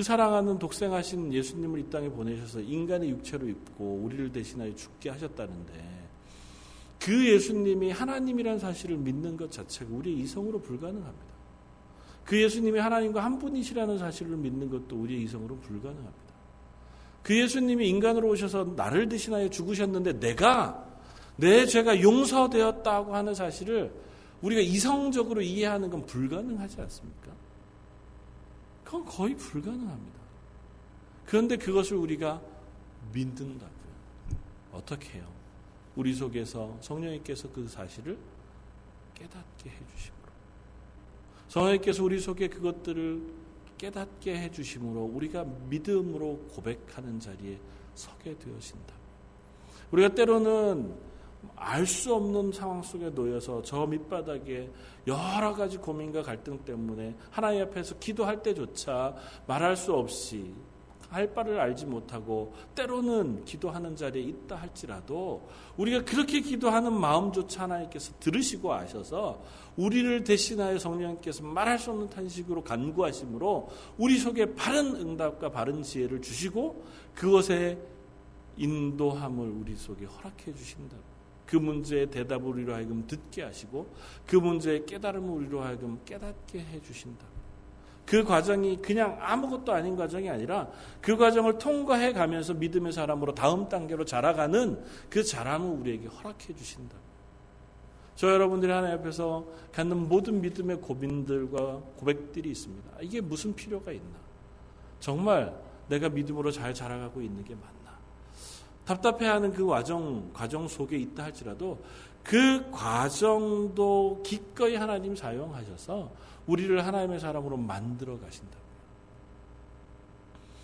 그 0.00 0.04
사랑하는 0.04 0.58
독생하신 0.58 1.30
예수님을 1.30 1.80
이 1.80 1.90
땅에 1.90 2.08
보내셔서 2.08 2.60
인간의 2.60 3.10
육체로 3.10 3.46
입고 3.46 4.00
우리를 4.02 4.32
대신하여 4.32 4.74
죽게 4.74 5.10
하셨다는데 5.10 6.08
그 6.98 7.28
예수님이 7.30 7.90
하나님이라는 7.90 8.58
사실을 8.58 8.96
믿는 8.96 9.36
것 9.36 9.52
자체가 9.52 9.94
우리의 9.94 10.20
이성으로 10.20 10.62
불가능합니다. 10.62 11.26
그 12.24 12.40
예수님이 12.40 12.78
하나님과 12.78 13.22
한 13.22 13.38
분이시라는 13.38 13.98
사실을 13.98 14.38
믿는 14.38 14.70
것도 14.70 14.96
우리의 14.96 15.24
이성으로 15.24 15.58
불가능합니다. 15.58 16.34
그 17.22 17.38
예수님이 17.38 17.86
인간으로 17.90 18.30
오셔서 18.30 18.72
나를 18.74 19.06
대신하여 19.06 19.50
죽으셨는데 19.50 20.18
내가 20.18 20.82
내 21.36 21.66
죄가 21.66 22.00
용서되었다고 22.00 23.14
하는 23.14 23.34
사실을 23.34 23.92
우리가 24.40 24.62
이성적으로 24.62 25.42
이해하는 25.42 25.90
건 25.90 26.06
불가능하지 26.06 26.80
않습니까? 26.80 27.49
그건 28.90 29.04
거의 29.04 29.36
불가능합니다. 29.36 30.18
그런데 31.24 31.56
그것을 31.56 31.96
우리가 31.96 32.42
믿는다고요. 33.12 33.70
어떻게 34.72 35.18
해요? 35.18 35.32
우리 35.94 36.12
속에서 36.12 36.76
성령님께서 36.80 37.52
그 37.52 37.68
사실을 37.68 38.18
깨닫게 39.14 39.70
해주심으로. 39.70 40.32
성령님께서 41.46 42.02
우리 42.02 42.18
속에 42.18 42.48
그것들을 42.48 43.32
깨닫게 43.78 44.36
해주심으로 44.36 45.04
우리가 45.04 45.44
믿음으로 45.44 46.48
고백하는 46.50 47.20
자리에 47.20 47.60
서게 47.94 48.36
되어진다. 48.36 48.92
우리가 49.92 50.16
때로는 50.16 51.09
알 51.56 51.86
수 51.86 52.14
없는 52.14 52.52
상황 52.52 52.82
속에 52.82 53.10
놓여서 53.10 53.62
저 53.62 53.86
밑바닥에 53.86 54.70
여러 55.06 55.54
가지 55.54 55.76
고민과 55.78 56.22
갈등 56.22 56.58
때문에 56.64 57.14
하나님 57.30 57.62
앞에서 57.62 57.98
기도할 57.98 58.42
때조차 58.42 59.14
말할 59.46 59.76
수 59.76 59.92
없이 59.92 60.54
할 61.10 61.34
바를 61.34 61.58
알지 61.58 61.86
못하고 61.86 62.54
때로는 62.74 63.44
기도하는 63.44 63.96
자리에 63.96 64.22
있다 64.22 64.56
할지라도 64.56 65.48
우리가 65.76 66.04
그렇게 66.04 66.40
기도하는 66.40 66.92
마음조차 66.92 67.64
하나님께서 67.64 68.12
들으시고 68.20 68.72
아셔서 68.72 69.42
우리를 69.76 70.22
대신하여 70.22 70.78
성령님께서 70.78 71.42
말할 71.42 71.78
수 71.78 71.90
없는 71.90 72.10
탄식으로 72.10 72.62
간구하심으로 72.62 73.68
우리 73.98 74.18
속에 74.18 74.54
바른 74.54 74.94
응답과 74.94 75.50
바른 75.50 75.82
지혜를 75.82 76.22
주시고 76.22 76.84
그것에 77.14 77.76
인도함을 78.56 79.48
우리 79.48 79.74
속에 79.74 80.04
허락해 80.04 80.54
주신다고. 80.54 81.09
그 81.50 81.56
문제의 81.56 82.06
대답을 82.06 82.46
우리로 82.46 82.74
하여금 82.74 83.04
듣게 83.08 83.42
하시고 83.42 83.92
그 84.24 84.36
문제의 84.36 84.86
깨달음을 84.86 85.28
우리로 85.28 85.60
하여금 85.60 85.98
깨닫게 86.04 86.60
해 86.60 86.80
주신다. 86.80 87.26
그 88.06 88.22
과정이 88.22 88.76
그냥 88.76 89.18
아무것도 89.20 89.72
아닌 89.72 89.96
과정이 89.96 90.30
아니라 90.30 90.70
그 91.00 91.16
과정을 91.16 91.58
통과해 91.58 92.12
가면서 92.12 92.54
믿음의 92.54 92.92
사람으로 92.92 93.34
다음 93.34 93.68
단계로 93.68 94.04
자라가는 94.04 94.80
그 95.08 95.24
자람을 95.24 95.80
우리에게 95.80 96.06
허락해 96.06 96.54
주신다. 96.54 96.96
저 98.14 98.30
여러분들이 98.30 98.70
하나님 98.70 98.98
앞에서 98.98 99.44
갖는 99.72 100.08
모든 100.08 100.40
믿음의 100.40 100.80
고민들과 100.80 101.80
고백들이 101.96 102.50
있습니다. 102.50 102.90
이게 103.02 103.20
무슨 103.20 103.54
필요가 103.54 103.90
있나? 103.90 104.18
정말 105.00 105.52
내가 105.88 106.08
믿음으로 106.08 106.52
잘 106.52 106.72
자라가고 106.72 107.22
있는 107.22 107.42
게 107.44 107.54
맞나? 107.54 107.79
답답해하는 108.84 109.52
그 109.52 109.66
과정 109.66 110.30
과정 110.32 110.66
속에 110.66 110.96
있다 110.96 111.24
할지라도 111.24 111.78
그 112.22 112.70
과정도 112.70 114.22
기꺼이 114.24 114.76
하나님 114.76 115.14
사용하셔서 115.14 116.10
우리를 116.46 116.84
하나님의 116.84 117.20
사람으로 117.20 117.56
만들어 117.56 118.18
가신다. 118.18 118.58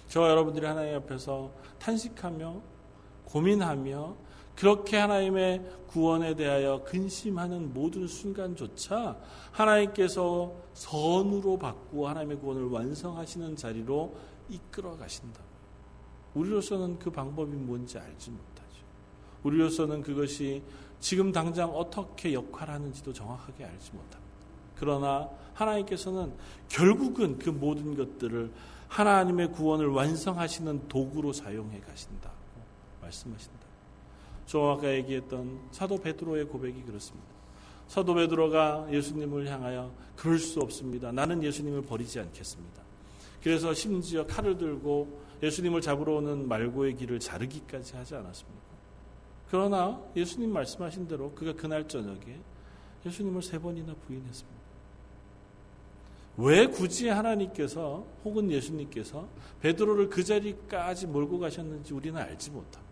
저 0.09 0.29
여러분들이 0.29 0.67
하나님 0.67 0.97
앞에서 0.97 1.51
탄식하며 1.79 2.61
고민하며 3.25 4.17
그렇게 4.55 4.97
하나님의 4.97 5.63
구원에 5.89 6.35
대하여 6.35 6.83
근심하는 6.85 7.75
모든 7.75 8.07
순간조차 8.07 9.17
하나님께서 9.53 10.53
선으로 10.73 11.59
바꾸어 11.59 12.09
하나님의 12.09 12.39
구원을 12.39 12.71
완성하시는 12.71 13.57
자리로 13.57 14.17
이끌어 14.49 14.97
가신다. 14.97 15.46
우리로서는 16.37 16.99
그 16.99 17.11
방법이 17.11 17.57
뭔지 17.57 17.99
알지 17.99 18.31
못하죠. 18.31 18.85
우리로서는 19.43 20.03
그것이 20.03 20.63
지금 21.01 21.33
당장 21.33 21.71
어떻게 21.71 22.33
역할하는지도 22.33 23.13
정확하게 23.13 23.65
알지 23.65 23.93
못합니다. 23.93 24.21
그러나 24.77 25.29
하나님께서는 25.55 26.35
결국은 26.69 27.39
그 27.39 27.49
모든 27.49 27.97
것들을 27.97 28.53
하나님의 28.89 29.53
구원을 29.53 29.89
완성하시는 29.89 30.89
도구로 30.89 31.33
사용해 31.33 31.81
가신다고 31.81 32.37
말씀하신다. 33.01 33.67
저 34.47 34.77
아까 34.77 34.93
얘기했던 34.95 35.61
사도 35.73 35.99
베드로의 35.99 36.47
고백이 36.47 36.83
그렇습니다. 36.83 37.29
사도 37.89 38.15
베드로가 38.15 38.89
예수님을 38.93 39.49
향하여 39.49 39.93
그럴 40.15 40.39
수 40.39 40.61
없습니다. 40.61 41.13
나는 41.13 41.43
예수님을 41.43 41.83
버리지 41.83 42.21
않겠습니다. 42.21 42.83
그래서 43.43 43.73
심지어 43.73 44.27
칼을 44.27 44.59
들고 44.59 45.26
예수님을 45.43 45.81
잡으러 45.81 46.17
오는 46.17 46.49
말고의 46.49 46.97
길을 46.97 47.21
자르기까지 47.21 47.97
하지 47.97 48.15
않았습니까? 48.15 48.67
그러나 49.51 50.03
예수님 50.17 50.53
말씀하신 50.53 51.07
대로 51.09 51.33
그가 51.33 51.53
그날 51.55 51.87
저녁에 51.87 52.41
예수님을 53.05 53.43
세 53.43 53.59
번이나 53.59 53.95
부인했습니다. 53.95 54.57
왜 56.39 56.67
굳이 56.67 57.09
하나님께서 57.09 58.07
혹은 58.25 58.51
예수님께서 58.51 59.27
베드로를 59.61 60.11
그 60.11 60.23
자리까지 60.23 61.07
몰고 61.07 61.39
가셨는지 61.39 61.95
우리는 61.95 62.21
알지 62.21 62.51
못합니다. 62.51 62.87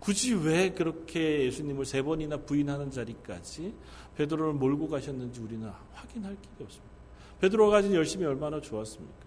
굳이 0.00 0.34
왜 0.34 0.70
그렇게 0.70 1.44
예수님을 1.44 1.84
세 1.84 2.02
번이나 2.02 2.38
부인하는 2.38 2.90
자리까지 2.90 3.72
베드로를 4.16 4.54
몰고 4.54 4.88
가셨는지 4.88 5.40
우리는 5.40 5.70
확인할 5.92 6.36
길이 6.42 6.64
없습니다. 6.64 6.92
베드로가 7.40 7.76
가진 7.76 7.94
열심이 7.94 8.24
얼마나 8.24 8.60
좋았습니까? 8.60 9.21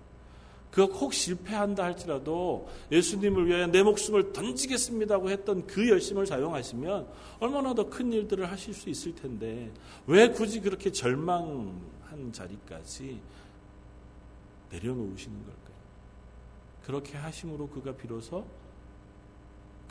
그가 0.75 0.93
혹 0.93 1.13
실패한다 1.13 1.85
할지라도 1.85 2.67
예수님을 2.91 3.47
위하여 3.47 3.65
내 3.67 3.81
목숨을 3.81 4.33
던지겠습니다고 4.33 5.29
했던 5.29 5.65
그 5.65 5.88
열심을 5.89 6.25
사용하시면 6.25 7.07
얼마나 7.39 7.73
더 7.73 7.89
큰 7.89 8.11
일들을 8.11 8.51
하실 8.51 8.73
수 8.73 8.89
있을 8.89 9.15
텐데 9.15 9.71
왜 10.05 10.27
굳이 10.29 10.59
그렇게 10.59 10.91
절망한 10.91 12.33
자리까지 12.33 13.21
내려놓으시는 14.69 15.38
걸까요? 15.45 15.75
그렇게 16.83 17.17
하심으로 17.17 17.69
그가 17.69 17.95
비로소 17.95 18.45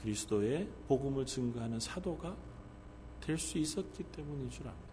그리스도의 0.03 0.69
복음을 0.87 1.25
증거하는 1.25 1.81
사도가 1.81 2.37
될 3.23 3.39
수 3.39 3.57
있었기 3.57 4.03
때문인 4.03 4.51
줄 4.51 4.69
압니다. 4.69 4.85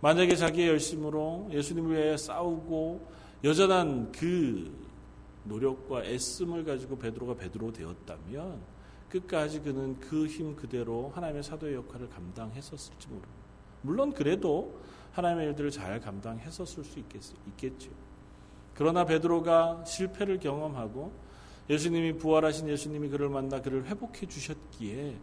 만약에 0.00 0.34
자기의 0.36 0.68
열심으로 0.68 1.50
예수님을 1.52 1.94
위해 1.94 2.16
싸우고 2.16 3.23
여전한 3.44 4.10
그 4.10 4.74
노력과 5.44 6.02
애씀을 6.04 6.64
가지고 6.64 6.96
베드로가 6.96 7.34
베드로 7.34 7.72
되었다면 7.74 8.58
끝까지 9.10 9.60
그는 9.60 10.00
그 10.00 10.26
힘 10.26 10.56
그대로 10.56 11.10
하나님의 11.14 11.42
사도의 11.42 11.74
역할을 11.74 12.08
감당했었을지 12.08 13.06
모릅니다. 13.08 13.32
물론 13.82 14.12
그래도 14.14 14.80
하나님의 15.12 15.48
일들을 15.48 15.70
잘 15.70 16.00
감당했었을 16.00 16.82
수 16.82 16.98
있겠, 16.98 17.20
있겠죠. 17.48 17.90
그러나 18.74 19.04
베드로가 19.04 19.84
실패를 19.84 20.40
경험하고 20.40 21.12
예수님이 21.68 22.14
부활하신 22.14 22.68
예수님이 22.68 23.10
그를 23.10 23.28
만나 23.28 23.60
그를 23.60 23.84
회복해 23.84 24.26
주셨기에 24.26 25.18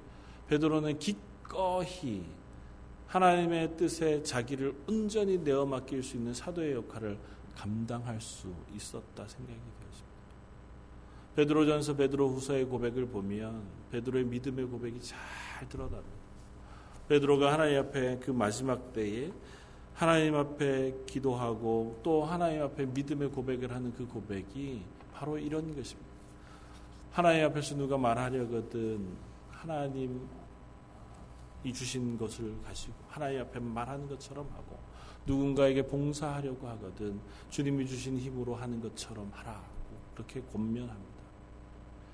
베드로는 0.48 1.00
기꺼이 1.00 2.24
하나님의 3.08 3.78
뜻에 3.78 4.22
자기를 4.22 4.76
온전히 4.88 5.40
내어 5.40 5.66
맡길 5.66 6.04
수 6.04 6.18
있는 6.18 6.36
사도의 6.36 6.74
역할을 6.74 7.18
감당할 7.56 8.20
수 8.20 8.54
있었다 8.74 9.28
생각이 9.28 9.60
되었습니다. 9.60 10.12
베드로전서 11.36 11.96
베드로후서의 11.96 12.66
고백을 12.66 13.08
보면 13.08 13.64
베드로의 13.92 14.26
믿음의 14.26 14.66
고백이 14.66 15.02
잘 15.02 15.20
드러납니다. 15.70 16.22
베드로가 17.08 17.54
하나님 17.54 17.80
앞에 17.80 18.20
그 18.20 18.32
마지막 18.32 18.94
때에 18.94 19.32
하나님 19.94 20.36
앞에 20.36 20.96
기도하고 21.06 22.00
또 22.04 22.24
하나님 22.24 22.64
앞에 22.64 22.86
믿음의 22.86 23.30
고백을 23.30 23.72
하는 23.72 23.94
그 23.94 24.08
고백이 24.08 24.84
바로 25.14 25.38
이런 25.38 25.76
것입니다. 25.76 26.10
하나님 27.12 27.46
앞에서 27.46 27.76
누가 27.76 27.98
말하려거든 27.98 29.06
하나님이 29.50 30.20
주신 31.74 32.18
것을 32.18 32.56
가지고 32.64 32.94
하나님 33.10 33.42
앞에 33.42 33.60
말하는 33.60 34.08
것처럼 34.08 34.50
하고 34.54 34.80
누군가에게 35.26 35.86
봉사하려고 35.88 36.68
하거든 36.70 37.20
주님이 37.50 37.86
주신 37.86 38.18
힘으로 38.18 38.56
하는 38.56 38.82
것처럼 38.82 39.30
하라고 39.34 39.66
그렇게 40.16 40.42
권면합니다. 40.42 41.22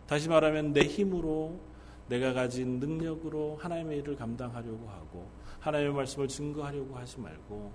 다시 0.07 0.29
말하면 0.29 0.73
내 0.73 0.81
힘으로 0.81 1.59
내가 2.07 2.33
가진 2.33 2.79
능력으로 2.79 3.57
하나님의 3.57 3.99
일을 3.99 4.15
감당하려고 4.15 4.87
하고 4.89 5.29
하나님의 5.59 5.93
말씀을 5.93 6.27
증거하려고 6.27 6.95
하지 6.95 7.19
말고 7.19 7.71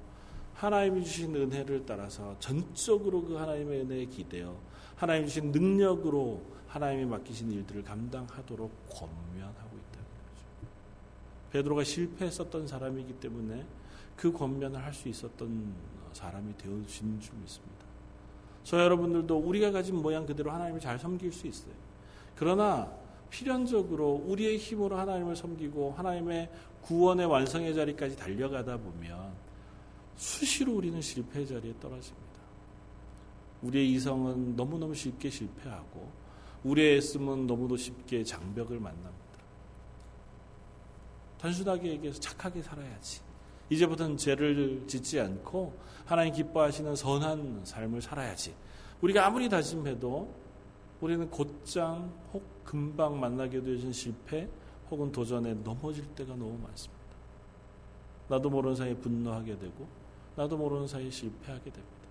하나님이 0.54 1.04
주신 1.04 1.34
은혜를 1.34 1.84
따라서 1.86 2.36
전적으로 2.38 3.22
그 3.22 3.34
하나님의 3.34 3.80
은혜에 3.82 4.04
기대어 4.06 4.56
하나님 4.96 5.26
주신 5.26 5.50
능력으로 5.50 6.42
하나님이 6.68 7.04
맡기신 7.06 7.50
일들을 7.52 7.82
감당하도록 7.82 8.88
권면하고 8.88 9.76
있다는 9.76 10.06
거죠. 10.06 10.68
베드로가 11.50 11.84
실패했었던 11.84 12.66
사람이기 12.66 13.14
때문에 13.14 13.66
그 14.22 14.30
권면을 14.30 14.80
할 14.84 14.94
수 14.94 15.08
있었던 15.08 15.74
사람이 16.12 16.56
되어진 16.56 17.18
줄 17.18 17.34
믿습니다. 17.38 17.84
저 18.62 18.78
여러분들도 18.78 19.36
우리가 19.36 19.72
가진 19.72 19.96
모양 19.96 20.24
그대로 20.24 20.52
하나님을 20.52 20.78
잘 20.78 20.96
섬길 20.96 21.32
수 21.32 21.48
있어요. 21.48 21.74
그러나 22.36 22.88
필연적으로 23.30 24.22
우리의 24.24 24.58
힘으로 24.58 24.96
하나님을 24.96 25.34
섬기고 25.34 25.94
하나님의 25.96 26.48
구원의 26.82 27.26
완성의 27.26 27.74
자리까지 27.74 28.14
달려가다 28.14 28.76
보면 28.76 29.32
수시로 30.14 30.76
우리는 30.76 31.00
실패 31.00 31.44
자리에 31.44 31.74
떨어집니다. 31.80 32.40
우리의 33.62 33.90
이성은 33.94 34.54
너무너무 34.54 34.94
쉽게 34.94 35.30
실패하고 35.30 36.08
우리의 36.62 36.98
애씀은 36.98 37.48
너무도 37.48 37.76
쉽게 37.76 38.22
장벽을 38.22 38.78
만납니다. 38.78 39.16
단순하게 41.40 41.88
얘기해서 41.88 42.20
착하게 42.20 42.62
살아야지. 42.62 43.31
이제부터는 43.72 44.16
죄를 44.16 44.84
짓지 44.86 45.18
않고 45.18 45.72
하나님 46.04 46.34
기뻐하시는 46.34 46.94
선한 46.94 47.62
삶을 47.64 48.02
살아야지. 48.02 48.54
우리가 49.00 49.26
아무리 49.26 49.48
다짐해도 49.48 50.28
우리는 51.00 51.28
곧장 51.30 52.12
혹 52.32 52.64
금방 52.64 53.18
만나게 53.18 53.62
되어진 53.62 53.92
실패 53.92 54.48
혹은 54.90 55.10
도전에 55.10 55.54
넘어질 55.54 56.04
때가 56.14 56.34
너무 56.34 56.58
많습니다. 56.58 57.02
나도 58.28 58.50
모르는 58.50 58.76
사이에 58.76 58.94
분노하게 58.94 59.58
되고 59.58 59.86
나도 60.36 60.56
모르는 60.56 60.86
사이에 60.86 61.10
실패하게 61.10 61.64
됩니다. 61.64 62.02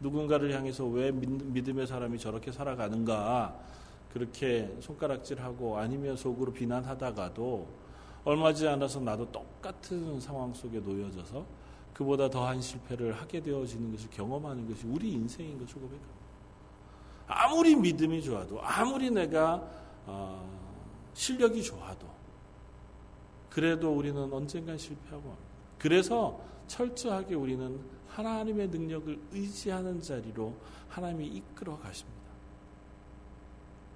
누군가를 0.00 0.52
향해서 0.52 0.86
왜 0.86 1.12
믿음의 1.12 1.86
사람이 1.86 2.18
저렇게 2.18 2.50
살아가는가 2.50 3.56
그렇게 4.12 4.74
손가락질하고 4.80 5.78
아니면 5.78 6.16
속으로 6.16 6.52
비난하다가도 6.52 7.81
얼마 8.24 8.52
지 8.52 8.68
않아서 8.68 9.00
나도 9.00 9.30
똑같은 9.32 10.20
상황 10.20 10.54
속에 10.54 10.78
놓여져서 10.78 11.44
그보다 11.92 12.30
더한 12.30 12.60
실패를 12.60 13.12
하게 13.12 13.40
되어지는 13.40 13.92
것을 13.92 14.08
경험하는 14.10 14.68
것이 14.68 14.86
우리 14.86 15.12
인생인 15.12 15.58
것을 15.58 15.74
고백합니다. 15.74 16.22
아무리 17.26 17.74
믿음이 17.76 18.22
좋아도 18.22 18.60
아무리 18.62 19.10
내가 19.10 19.62
어, 20.06 20.48
실력이 21.14 21.62
좋아도 21.62 22.06
그래도 23.50 23.92
우리는 23.92 24.32
언젠간 24.32 24.78
실패하고 24.78 25.22
합니다. 25.22 25.52
그래서 25.78 26.40
철저하게 26.68 27.34
우리는 27.34 27.80
하나님의 28.08 28.68
능력을 28.68 29.20
의지하는 29.32 30.00
자리로 30.00 30.54
하나님이 30.88 31.26
이끌어 31.26 31.78
가십니다. 31.78 32.21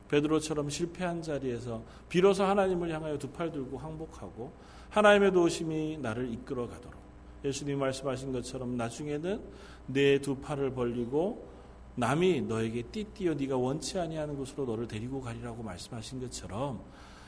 베드로처럼 0.08 0.70
실패한 0.70 1.22
자리에서 1.22 1.82
비로소 2.08 2.44
하나님을 2.44 2.90
향하여 2.92 3.18
두 3.18 3.28
팔 3.32 3.50
들고 3.52 3.78
항복하고 3.78 4.52
하나님의 4.90 5.32
도우심이 5.32 5.98
나를 5.98 6.32
이끌어 6.32 6.68
가도록 6.68 7.00
예수님 7.44 7.78
말씀하신 7.78 8.32
것처럼 8.32 8.76
나중에는 8.76 9.42
내 9.86 10.18
두 10.20 10.36
팔을 10.36 10.72
벌리고 10.72 11.48
남이 11.96 12.42
너에게 12.42 12.82
띠띠어 12.82 13.34
네가 13.34 13.56
원치 13.56 13.98
아니하는 13.98 14.36
곳으로 14.36 14.66
너를 14.66 14.86
데리고 14.86 15.20
가리라고 15.20 15.62
말씀하신 15.62 16.20
것처럼 16.20 16.80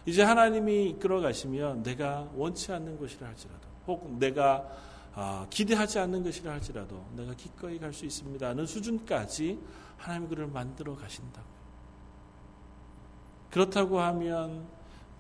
이제 0.07 0.23
하나님이 0.23 0.91
이끌어 0.91 1.21
가시면 1.21 1.83
내가 1.83 2.31
원치 2.35 2.73
않는 2.73 2.97
곳이라 2.99 3.27
할지라도 3.29 3.69
혹 3.87 4.19
내가 4.19 4.69
아, 5.15 5.47
기대하지 5.51 5.99
않는 5.99 6.23
것이라 6.23 6.53
할지라도 6.53 7.05
내가 7.17 7.35
기꺼이 7.35 7.79
갈 7.79 7.93
수 7.93 8.05
있습니다 8.07 8.47
하는 8.47 8.67
수준까지 8.67 9.59
하나님이 9.97 10.29
그를 10.29 10.47
만들어 10.47 10.95
가신다고. 10.95 11.58
그렇다고 13.51 14.01
하면 14.01 14.67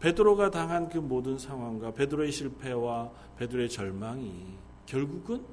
베드로가 0.00 0.50
당한 0.50 0.88
그 0.88 0.98
모든 0.98 1.38
상황과 1.38 1.92
베드로의 1.92 2.30
실패와 2.30 3.10
베드로의 3.36 3.68
절망이 3.68 4.54
결국은 4.86 5.44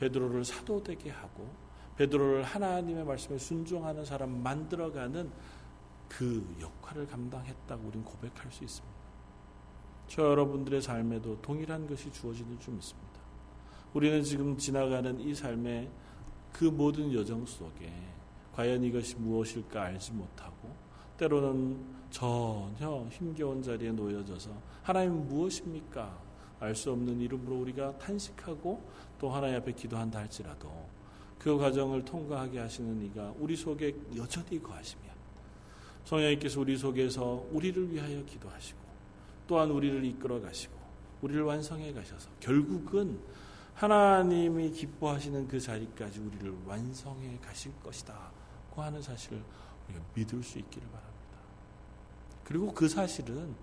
베드로를 0.00 0.44
사도되게 0.44 1.10
하고 1.10 1.48
베드로를 1.96 2.42
하나님의 2.42 3.04
말씀에 3.04 3.38
순종하는 3.38 4.04
사람 4.04 4.42
만들어가는 4.42 5.30
그 6.08 6.56
역할을 6.60 7.06
감당했다고 7.06 7.88
우리는 7.88 8.04
고백할 8.04 8.52
수 8.52 8.64
있습니다. 8.64 8.96
저 10.08 10.22
여러분들의 10.22 10.82
삶에도 10.82 11.40
동일한 11.40 11.86
것이 11.86 12.12
주어지는 12.12 12.60
줄 12.60 12.74
믿습니다. 12.74 13.06
우리는 13.94 14.22
지금 14.22 14.56
지나가는 14.56 15.18
이 15.20 15.34
삶의 15.34 15.90
그 16.52 16.64
모든 16.64 17.12
여정 17.12 17.46
속에 17.46 17.92
과연 18.54 18.84
이것이 18.84 19.16
무엇일까 19.16 19.82
알지 19.82 20.12
못하고 20.12 20.74
때로는 21.16 21.95
전혀 22.10 23.06
힘겨운 23.10 23.62
자리에 23.62 23.92
놓여져서 23.92 24.50
하나님 24.82 25.28
무엇입니까? 25.28 26.26
알 26.58 26.74
수 26.74 26.90
없는 26.92 27.20
이름으로 27.20 27.60
우리가 27.60 27.98
탄식하고 27.98 28.82
또 29.18 29.30
하나님 29.30 29.56
앞에 29.56 29.72
기도한다 29.72 30.20
할지라도 30.20 30.70
그 31.38 31.58
과정을 31.58 32.04
통과하게 32.04 32.58
하시는 32.60 33.04
이가 33.04 33.34
우리 33.38 33.54
속에 33.54 33.94
여전히 34.16 34.62
거하시며 34.62 35.04
성령님께서 36.04 36.60
우리 36.60 36.76
속에서 36.76 37.44
우리를 37.50 37.92
위하여 37.92 38.24
기도하시고 38.24 38.78
또한 39.46 39.70
우리를 39.70 40.04
이끌어 40.04 40.40
가시고 40.40 40.74
우리를 41.20 41.42
완성해 41.42 41.92
가셔서 41.92 42.30
결국은 42.40 43.20
하나님이 43.74 44.70
기뻐하시는 44.70 45.48
그 45.48 45.60
자리까지 45.60 46.20
우리를 46.20 46.54
완성해 46.64 47.38
가실 47.42 47.72
것이다. 47.82 48.32
고 48.70 48.82
하는 48.82 49.02
사실을 49.02 49.42
우리가 49.86 50.02
믿을 50.14 50.42
수 50.42 50.58
있기를 50.58 50.88
바랍니다. 50.88 51.15
그리고 52.46 52.72
그 52.72 52.88
사실은 52.88 53.54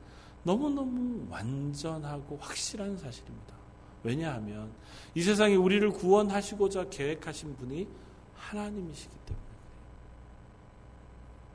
너무너무 0.43 1.25
완전하고 1.31 2.37
확실한 2.37 2.97
사실입니다. 2.97 3.55
왜냐하면 4.03 4.69
이 5.15 5.21
세상에 5.21 5.55
우리를 5.55 5.89
구원하시고자 5.91 6.89
계획하신 6.89 7.55
분이 7.55 7.87
하나님이시기 8.35 9.15
때문에 9.25 9.45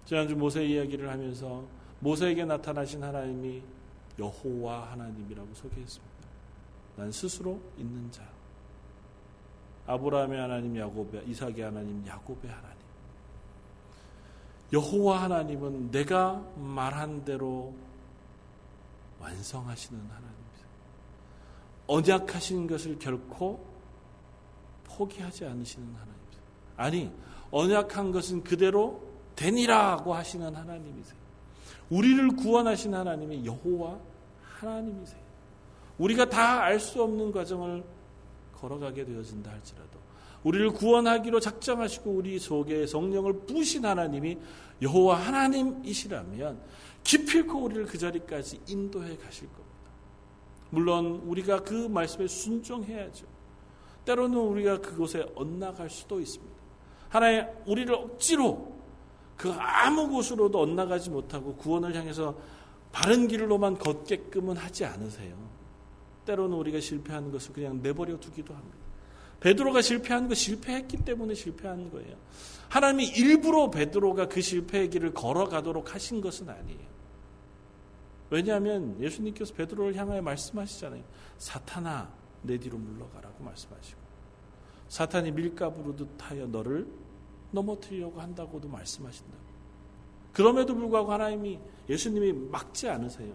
지난주 0.07 0.35
모세 0.35 0.65
이야기를 0.65 1.11
하면서 1.11 1.67
모세에게 2.01 2.47
나타나신 2.47 3.05
하나님이 3.05 3.63
여호와 4.19 4.93
하나님이라고 4.93 5.53
소개했습니다. 5.53 6.15
난 6.97 7.13
스스로 7.13 7.61
있는 7.77 8.11
자. 8.11 8.27
아브라함의 9.87 10.41
하나님, 10.41 10.77
야곱의 10.79 11.29
이삭의 11.29 11.61
하나님, 11.61 12.07
야곱의 12.07 12.51
하나님. 12.51 12.78
여호와 14.73 15.23
하나님은 15.23 15.91
내가 15.91 16.45
말한 16.57 17.25
대로 17.25 17.75
완성하시는 19.21 19.99
하나님입니다. 20.01 20.39
언약하신 21.87 22.67
것을 22.67 22.99
결코 22.99 23.65
포기하지 24.85 25.47
않으시는 25.47 25.87
하나님이세요. 25.87 26.43
아니, 26.77 27.13
언약한 27.51 28.13
것은 28.13 28.45
그대로 28.45 29.03
되니라고 29.37 30.15
하시는 30.15 30.55
하나님이세요. 30.55 31.19
우리를 31.91 32.37
구원하신 32.37 32.95
하나님이 32.95 33.47
여호와 33.47 33.99
하나님이세요. 34.61 35.21
우리가 35.99 36.29
다 36.29 36.63
알 36.63 36.79
수 36.79 37.03
없는 37.03 37.33
과정을 37.33 37.83
걸어가게 38.55 39.05
되어진다 39.05 39.51
할지라도 39.51 39.99
우리를 40.49 40.71
구원하기로 40.71 41.41
작정하시고 41.41 42.11
우리 42.11 42.39
속에 42.39 42.87
성령을 42.87 43.41
부신 43.41 43.85
하나님이 43.85 44.39
여호와 44.81 45.17
하나님이시라면 45.17 46.59
기필코 47.05 47.65
우리를 47.65 47.85
그 47.85 47.99
자리까지 47.99 48.63
인도해 48.67 49.19
가실 49.19 49.47
겁니다. 49.49 49.69
물론 50.71 51.23
우리가 51.27 51.63
그 51.63 51.75
말씀에 51.75 52.27
순종해야죠. 52.27 53.27
때로는 54.07 54.39
우리가 54.39 54.81
그곳에 54.81 55.27
엇나갈 55.35 55.91
수도 55.91 56.19
있습니다. 56.19 56.55
하나님 57.11 57.45
우리를 57.67 57.95
억지로 57.95 58.75
그 59.37 59.53
아무 59.53 60.09
곳으로도 60.09 60.61
엇나가지 60.61 61.11
못하고 61.11 61.57
구원을 61.57 61.95
향해서 61.95 62.35
바른 62.91 63.29
길로만 63.29 63.77
걷게끔은 63.77 64.57
하지 64.57 64.87
않으세요. 64.87 65.37
때로는 66.25 66.57
우리가 66.57 66.81
실패하는 66.81 67.31
것을 67.31 67.53
그냥 67.53 67.83
내버려 67.83 68.19
두기도 68.19 68.55
합니다. 68.55 68.88
베드로가 69.41 69.83
실패한 69.83 70.29
거 70.29 70.35
실패했기 70.35 70.99
때문에 71.05 71.35
실패한 71.35 71.91
거예요. 71.91 72.17
하나님이 72.69 73.07
일부러 73.07 73.71
베드로가 73.71 74.29
그 74.29 74.41
실패의 74.41 74.91
길을 74.91 75.15
걸어가도록 75.15 75.95
하신 75.95 76.21
것은 76.21 76.49
아니에요. 76.49 76.89
왜냐하면 78.31 79.01
예수님께서 79.01 79.55
베드로를 79.55 79.95
향하여 79.97 80.21
말씀하시잖아요. 80.21 81.03
사탄아 81.39 82.13
내 82.43 82.59
뒤로 82.59 82.77
물러가라고 82.77 83.43
말씀하시고 83.43 83.99
사탄이 84.89 85.33
밀가부르듯 85.33 86.09
하여 86.19 86.47
너를 86.47 86.87
넘어뜨리려고 87.51 88.21
한다고도 88.21 88.69
말씀하신다. 88.69 89.33
그럼에도 90.33 90.75
불구하고 90.75 91.13
하나님이 91.13 91.59
예수님이 91.89 92.33
막지 92.33 92.89
않으세요. 92.89 93.33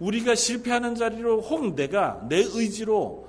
우리가 0.00 0.34
실패하는 0.34 0.94
자리로 0.96 1.40
혹 1.42 1.74
내가 1.74 2.26
내 2.28 2.38
의지로 2.38 3.28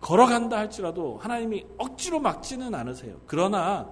걸어간다 0.00 0.58
할지라도 0.58 1.18
하나님이 1.18 1.64
억지로 1.78 2.20
막지는 2.20 2.74
않으세요. 2.74 3.16
그러나 3.26 3.90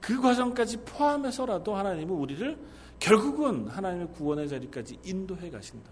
그 0.00 0.20
과정까지 0.20 0.78
포함해서라도 0.78 1.74
하나님은 1.74 2.14
우리를 2.14 2.58
결국은 2.98 3.68
하나님의 3.68 4.08
구원의 4.12 4.48
자리까지 4.48 4.98
인도해 5.04 5.50
가신다. 5.50 5.90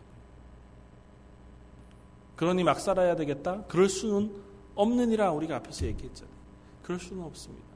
그러니 2.37 2.63
막 2.63 2.79
살아야 2.81 3.17
되겠다? 3.17 3.65
그럴 3.67 3.89
수는 3.89 4.33
없느니라 4.75 5.33
우리가 5.33 5.57
앞에서 5.57 5.87
얘기했잖아요. 5.87 6.35
그럴 6.83 7.01
수는 7.01 7.25
없습니다. 7.25 7.67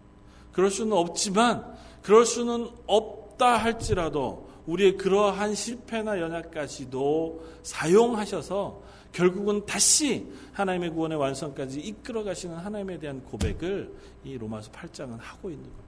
그럴 0.52 0.70
수는 0.70 0.96
없지만 0.96 1.74
그럴 2.02 2.24
수는 2.24 2.68
없다 2.86 3.56
할지라도 3.56 4.48
우리의 4.66 4.96
그러한 4.96 5.54
실패나 5.54 6.20
연약까지도 6.20 7.42
사용하셔서 7.62 8.82
결국은 9.12 9.64
다시 9.66 10.26
하나님의 10.52 10.90
구원의 10.90 11.18
완성까지 11.18 11.80
이끌어 11.80 12.24
가시는 12.24 12.56
하나님에 12.56 12.98
대한 12.98 13.22
고백을 13.24 13.94
이 14.24 14.38
로마서 14.38 14.70
8장은 14.72 15.18
하고 15.20 15.50
있는 15.50 15.64
겁니다. 15.64 15.82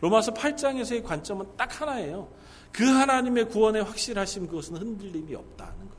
로마서 0.00 0.32
8장에서의 0.32 1.04
관점은 1.04 1.46
딱 1.56 1.80
하나예요. 1.80 2.28
그 2.72 2.84
하나님의 2.84 3.48
구원의 3.50 3.84
확실하심 3.84 4.46
그것은 4.46 4.76
흔들림이 4.76 5.34
없다는 5.34 5.76
거예요. 5.76 5.92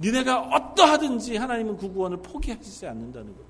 니네가 0.00 0.40
어떠하든지 0.40 1.36
하나님은 1.36 1.76
그 1.76 1.90
구원을 1.92 2.18
포기하시지 2.18 2.86
않는다는 2.86 3.32
거예요. 3.34 3.48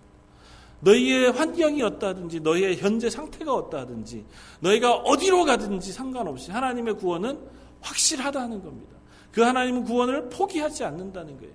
너희의 0.80 1.32
환경이 1.32 1.82
어떠하든지 1.82 2.40
너희의 2.40 2.76
현재 2.76 3.10
상태가 3.10 3.52
어떠하든지 3.52 4.24
너희가 4.60 4.94
어디로 4.94 5.44
가든지 5.44 5.92
상관없이 5.92 6.50
하나님의 6.50 6.94
구원은 6.94 7.38
확실하다는 7.80 8.62
겁니다. 8.62 8.96
그 9.32 9.42
하나님은 9.42 9.84
구원을 9.84 10.28
포기하지 10.28 10.84
않는다는 10.84 11.38
거예요. 11.38 11.54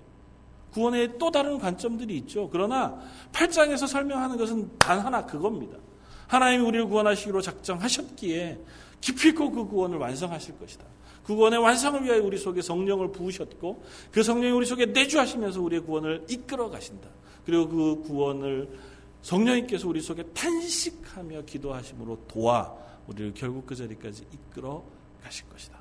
구원에 0.74 1.16
또 1.18 1.30
다른 1.30 1.56
관점들이 1.58 2.16
있죠. 2.18 2.48
그러나 2.50 3.00
8장에서 3.32 3.86
설명하는 3.86 4.36
것은 4.36 4.76
단 4.76 4.98
하나 4.98 5.24
그겁니다. 5.24 5.78
하나님이 6.26 6.64
우리를 6.64 6.86
구원하시기로 6.88 7.40
작정하셨기에 7.40 8.58
기필코 9.00 9.52
그 9.52 9.66
구원을 9.66 9.98
완성하실 9.98 10.58
것이다. 10.58 10.84
그 11.22 11.36
구원의 11.36 11.60
완성을 11.60 12.02
위하여 12.02 12.22
우리 12.22 12.36
속에 12.36 12.60
성령을 12.60 13.12
부으셨고 13.12 13.84
그 14.10 14.22
성령이 14.24 14.52
우리 14.52 14.66
속에 14.66 14.86
내주하시면서 14.86 15.62
우리의 15.62 15.82
구원을 15.82 16.24
이끌어 16.28 16.68
가신다. 16.68 17.08
그리고 17.46 17.68
그 17.68 18.02
구원을 18.02 18.68
성령님께서 19.22 19.88
우리 19.88 20.00
속에 20.00 20.24
탄식하며 20.34 21.42
기도하심으로 21.42 22.24
도와 22.26 22.74
우리를 23.06 23.32
결국 23.34 23.64
그 23.64 23.76
자리까지 23.76 24.24
이끌어 24.32 24.82
가실 25.22 25.48
것이다. 25.48 25.78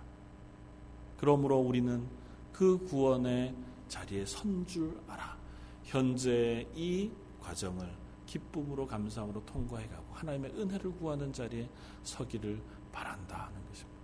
그러므로 1.17 1.57
우리는 1.57 2.03
그 2.51 2.77
구원의 2.85 3.53
자리에 3.93 4.25
선 4.25 4.65
줄 4.65 4.99
알아. 5.07 5.37
현재 5.83 6.67
이 6.73 7.11
과정을 7.39 7.95
기쁨으로 8.25 8.87
감사함으로 8.87 9.45
통과해 9.45 9.87
가고 9.87 10.13
하나님의 10.13 10.51
은혜를 10.51 10.91
구하는 10.93 11.31
자리에 11.31 11.69
서기를 12.01 12.59
바란다 12.91 13.45
하는 13.45 13.63
것입니다. 13.67 13.99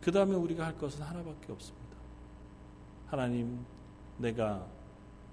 그 0.00 0.10
다음에 0.10 0.34
우리가 0.34 0.64
할 0.64 0.78
것은 0.78 1.02
하나밖에 1.02 1.52
없습니다. 1.52 1.96
하나님, 3.06 3.64
내가 4.16 4.66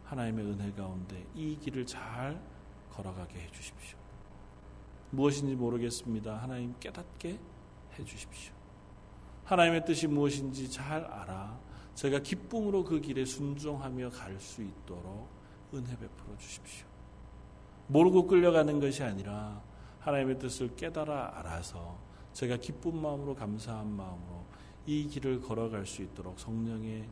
하나님의 0.04 0.46
은혜 0.46 0.72
가운데 0.74 1.26
이 1.34 1.58
길을 1.58 1.86
잘 1.86 2.42
걸어가게 2.92 3.40
해 3.40 3.52
주십시오. 3.52 3.98
무엇인지 5.12 5.56
모르겠습니다. 5.56 6.36
하나님 6.42 6.76
깨닫게 6.80 7.40
해 7.98 8.04
주십시오. 8.04 8.54
하나님의 9.46 9.86
뜻이 9.86 10.08
무엇인지 10.08 10.70
잘 10.70 11.06
알아 11.06 11.69
제가 12.00 12.20
기쁨으로 12.20 12.86
그 12.86 13.02
길에 13.02 13.26
순종하며 13.26 14.12
갈 14.12 14.40
수 14.40 14.62
있도록 14.64 15.28
은혜 15.74 15.90
베풀어 15.98 16.38
주십시오. 16.38 16.88
모르고 17.88 18.26
끌려가는 18.26 18.80
것이 18.80 19.04
아니라 19.04 19.62
하나님의 20.00 20.40
뜻을 20.40 20.78
깨달아 20.78 21.40
알아서 21.40 21.98
제가 22.32 22.56
기쁜 22.56 23.02
마음으로 23.02 23.36
감사한 23.36 23.86
마음으로 23.86 24.46
이 24.86 25.10
길을 25.10 25.42
걸어갈 25.42 25.86
수 25.86 26.02
있도록 26.02 26.40
성령의 26.40 27.06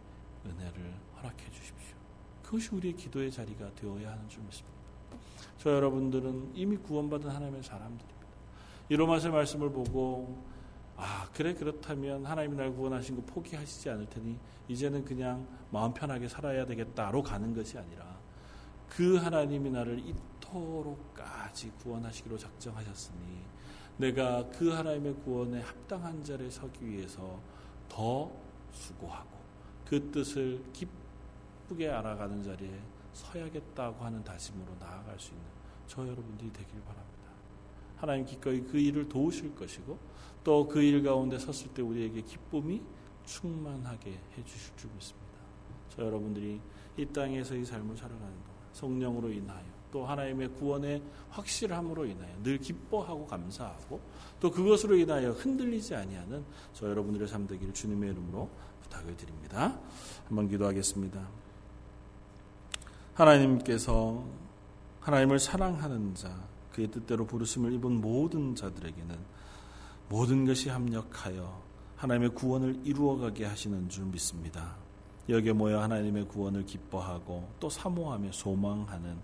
은혜를 0.45 0.93
허락해 1.17 1.51
주십시오. 1.51 1.97
그것이 2.41 2.73
우리의 2.73 2.95
기도의 2.95 3.29
자리가 3.29 3.75
되어야 3.75 4.13
하는 4.13 4.29
줄 4.29 4.41
믿습니다. 4.43 4.77
저 5.57 5.69
여러분들은 5.69 6.51
이미 6.55 6.77
구원받은 6.77 7.29
하나님의 7.29 7.61
사람들입니다. 7.61 8.27
이 8.87 8.95
로마서 8.95 9.31
말씀을 9.31 9.69
보고 9.69 10.45
아 10.97 11.29
그래 11.31 11.53
그렇다면 11.53 12.25
하나님이 12.25 12.55
날 12.57 12.73
구원하신 12.73 13.15
거 13.15 13.21
포기하시지 13.21 13.89
않을 13.91 14.07
테니 14.07 14.37
이제는 14.67 15.05
그냥 15.05 15.47
마음 15.71 15.93
편하게 15.93 16.27
살아야 16.27 16.65
되겠다로 16.65 17.21
가는 17.21 17.53
것이 17.53 17.77
아니라 17.77 18.17
그 18.89 19.15
하나님이 19.17 19.69
나를 19.69 19.99
이토록까지 19.99 21.71
구원하시기로 21.83 22.37
작정하셨으니 22.37 23.45
내가 23.97 24.47
그 24.49 24.69
하나님의 24.69 25.15
구원에 25.23 25.61
합당한 25.61 26.23
자리에 26.23 26.49
서기 26.49 26.87
위해서 26.87 27.39
더 27.87 28.31
수고하고 28.71 29.37
그 29.85 30.11
뜻을 30.11 30.63
기쁘게 30.73 31.89
알아가는 31.89 32.41
자리에 32.43 32.79
서야겠다고 33.13 34.03
하는 34.03 34.23
다짐으로 34.23 34.75
나아갈 34.79 35.19
수 35.19 35.31
있는 35.31 35.45
저 35.87 36.01
여러분들이 36.07 36.51
되길 36.51 36.81
바랍니다. 36.81 37.06
하나님 37.97 38.25
기꺼이 38.25 38.61
그 38.61 38.77
일을 38.77 39.09
도우실 39.09 39.55
것이고 39.55 39.97
또 40.43 40.67
그 40.67 40.81
일 40.81 41.03
가운데 41.03 41.37
섰을 41.37 41.73
때 41.73 41.81
우리에게 41.81 42.21
기쁨이 42.21 42.81
충만하게 43.25 44.11
해 44.11 44.43
주실 44.45 44.75
줄 44.77 44.89
믿습니다. 44.95 45.27
저 45.89 46.05
여러분들이 46.05 46.59
이 46.95 47.05
땅에서 47.07 47.55
이 47.55 47.65
삶을 47.65 47.97
살아가는 47.97 48.21
동안 48.21 48.57
성령으로 48.73 49.29
인하여 49.31 49.65
또 49.91 50.05
하나님의 50.05 50.49
구원의 50.53 51.01
확실함으로 51.31 52.05
인하여 52.05 52.31
늘 52.43 52.57
기뻐하고 52.59 53.25
감사하고 53.27 53.99
또 54.39 54.51
그것으로 54.51 54.95
인하여 54.95 55.31
흔들리지 55.31 55.95
아니하는 55.95 56.43
저 56.73 56.89
여러분들의 56.89 57.27
삶 57.27 57.47
되기를 57.47 57.73
주님의 57.73 58.11
이름으로 58.11 58.49
부탁을 58.83 59.17
드립니다. 59.17 59.79
한번 60.27 60.47
기도하겠습니다. 60.47 61.27
하나님께서 63.15 64.23
하나님을 65.01 65.39
사랑하는 65.39 66.13
자, 66.15 66.37
그의 66.77 66.91
뜻대로 66.91 67.25
부르심을 67.25 67.73
입은 67.73 68.01
모든 68.01 68.53
자들에게는 68.53 69.17
모든 70.09 70.45
것이 70.45 70.69
합력하여 70.69 71.59
하나님의 71.95 72.29
구원을 72.35 72.81
이루어가게 72.83 73.45
하시는 73.45 73.89
줄 73.89 74.05
믿습니다. 74.05 74.75
여기에 75.27 75.53
모여 75.53 75.81
하나님의 75.81 76.27
구원을 76.27 76.67
기뻐하고 76.67 77.49
또 77.59 77.67
사모하며 77.67 78.31
소망하는 78.31 79.17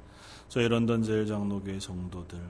저희 0.49 0.67
런던 0.67 1.03
제일장로교회 1.03 1.79
성도들 1.79 2.41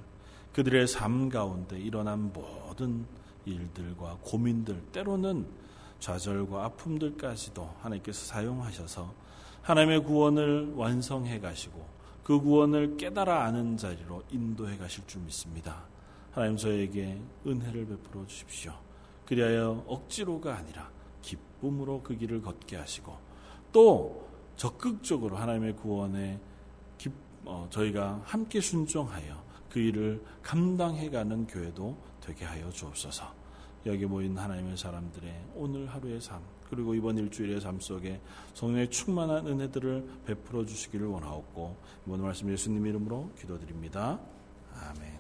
그들의 0.53 0.87
삶 0.87 1.27
가운데 1.27 1.77
일어난 1.77 2.31
모든 2.31 3.05
일들과 3.43 4.17
고민들 4.21 4.81
때로는 4.93 5.45
좌절과 5.99 6.63
아픔들까지도 6.63 7.75
하나님께서 7.81 8.25
사용하셔서 8.25 9.13
하나님의 9.63 10.05
구원을 10.05 10.73
완성해 10.75 11.41
가시고 11.41 11.85
그 12.23 12.39
구원을 12.39 12.97
깨달아 12.97 13.43
아는 13.43 13.77
자리로 13.77 14.23
인도해 14.31 14.77
가실 14.77 15.05
줄 15.07 15.21
믿습니다. 15.23 15.85
하나님 16.31 16.57
저에게 16.57 17.21
은혜를 17.45 17.85
베풀어 17.85 18.25
주십시오. 18.25 18.73
그리하여 19.25 19.83
억지로가 19.87 20.55
아니라 20.55 20.89
기쁨으로 21.21 22.01
그 22.01 22.15
길을 22.15 22.41
걷게 22.41 22.77
하시고 22.77 23.17
또 23.71 24.27
적극적으로 24.55 25.37
하나님의 25.37 25.75
구원에 25.75 26.39
기, 26.97 27.09
어, 27.45 27.67
저희가 27.69 28.21
함께 28.23 28.61
순종하여 28.61 29.43
그 29.69 29.79
일을 29.79 30.23
감당해가는 30.43 31.47
교회도 31.47 31.97
되게 32.21 32.45
하여 32.45 32.69
주옵소서. 32.69 33.25
여기 33.85 34.05
모인 34.05 34.37
하나님의 34.37 34.77
사람들의 34.77 35.45
오늘 35.55 35.87
하루의 35.87 36.21
삶 36.21 36.41
그리고 36.75 36.95
이번 36.95 37.17
일주일의 37.17 37.61
삶 37.61 37.79
속에 37.79 38.19
성령의 38.53 38.89
충만한 38.89 39.45
은혜들을 39.47 40.07
베풀어 40.25 40.65
주시기를 40.65 41.05
원하옵고 41.07 41.75
이번 42.07 42.21
말씀 42.21 42.51
예수님 42.51 42.85
이름으로 42.87 43.29
기도드립니다. 43.39 44.19
아멘. 44.75 45.12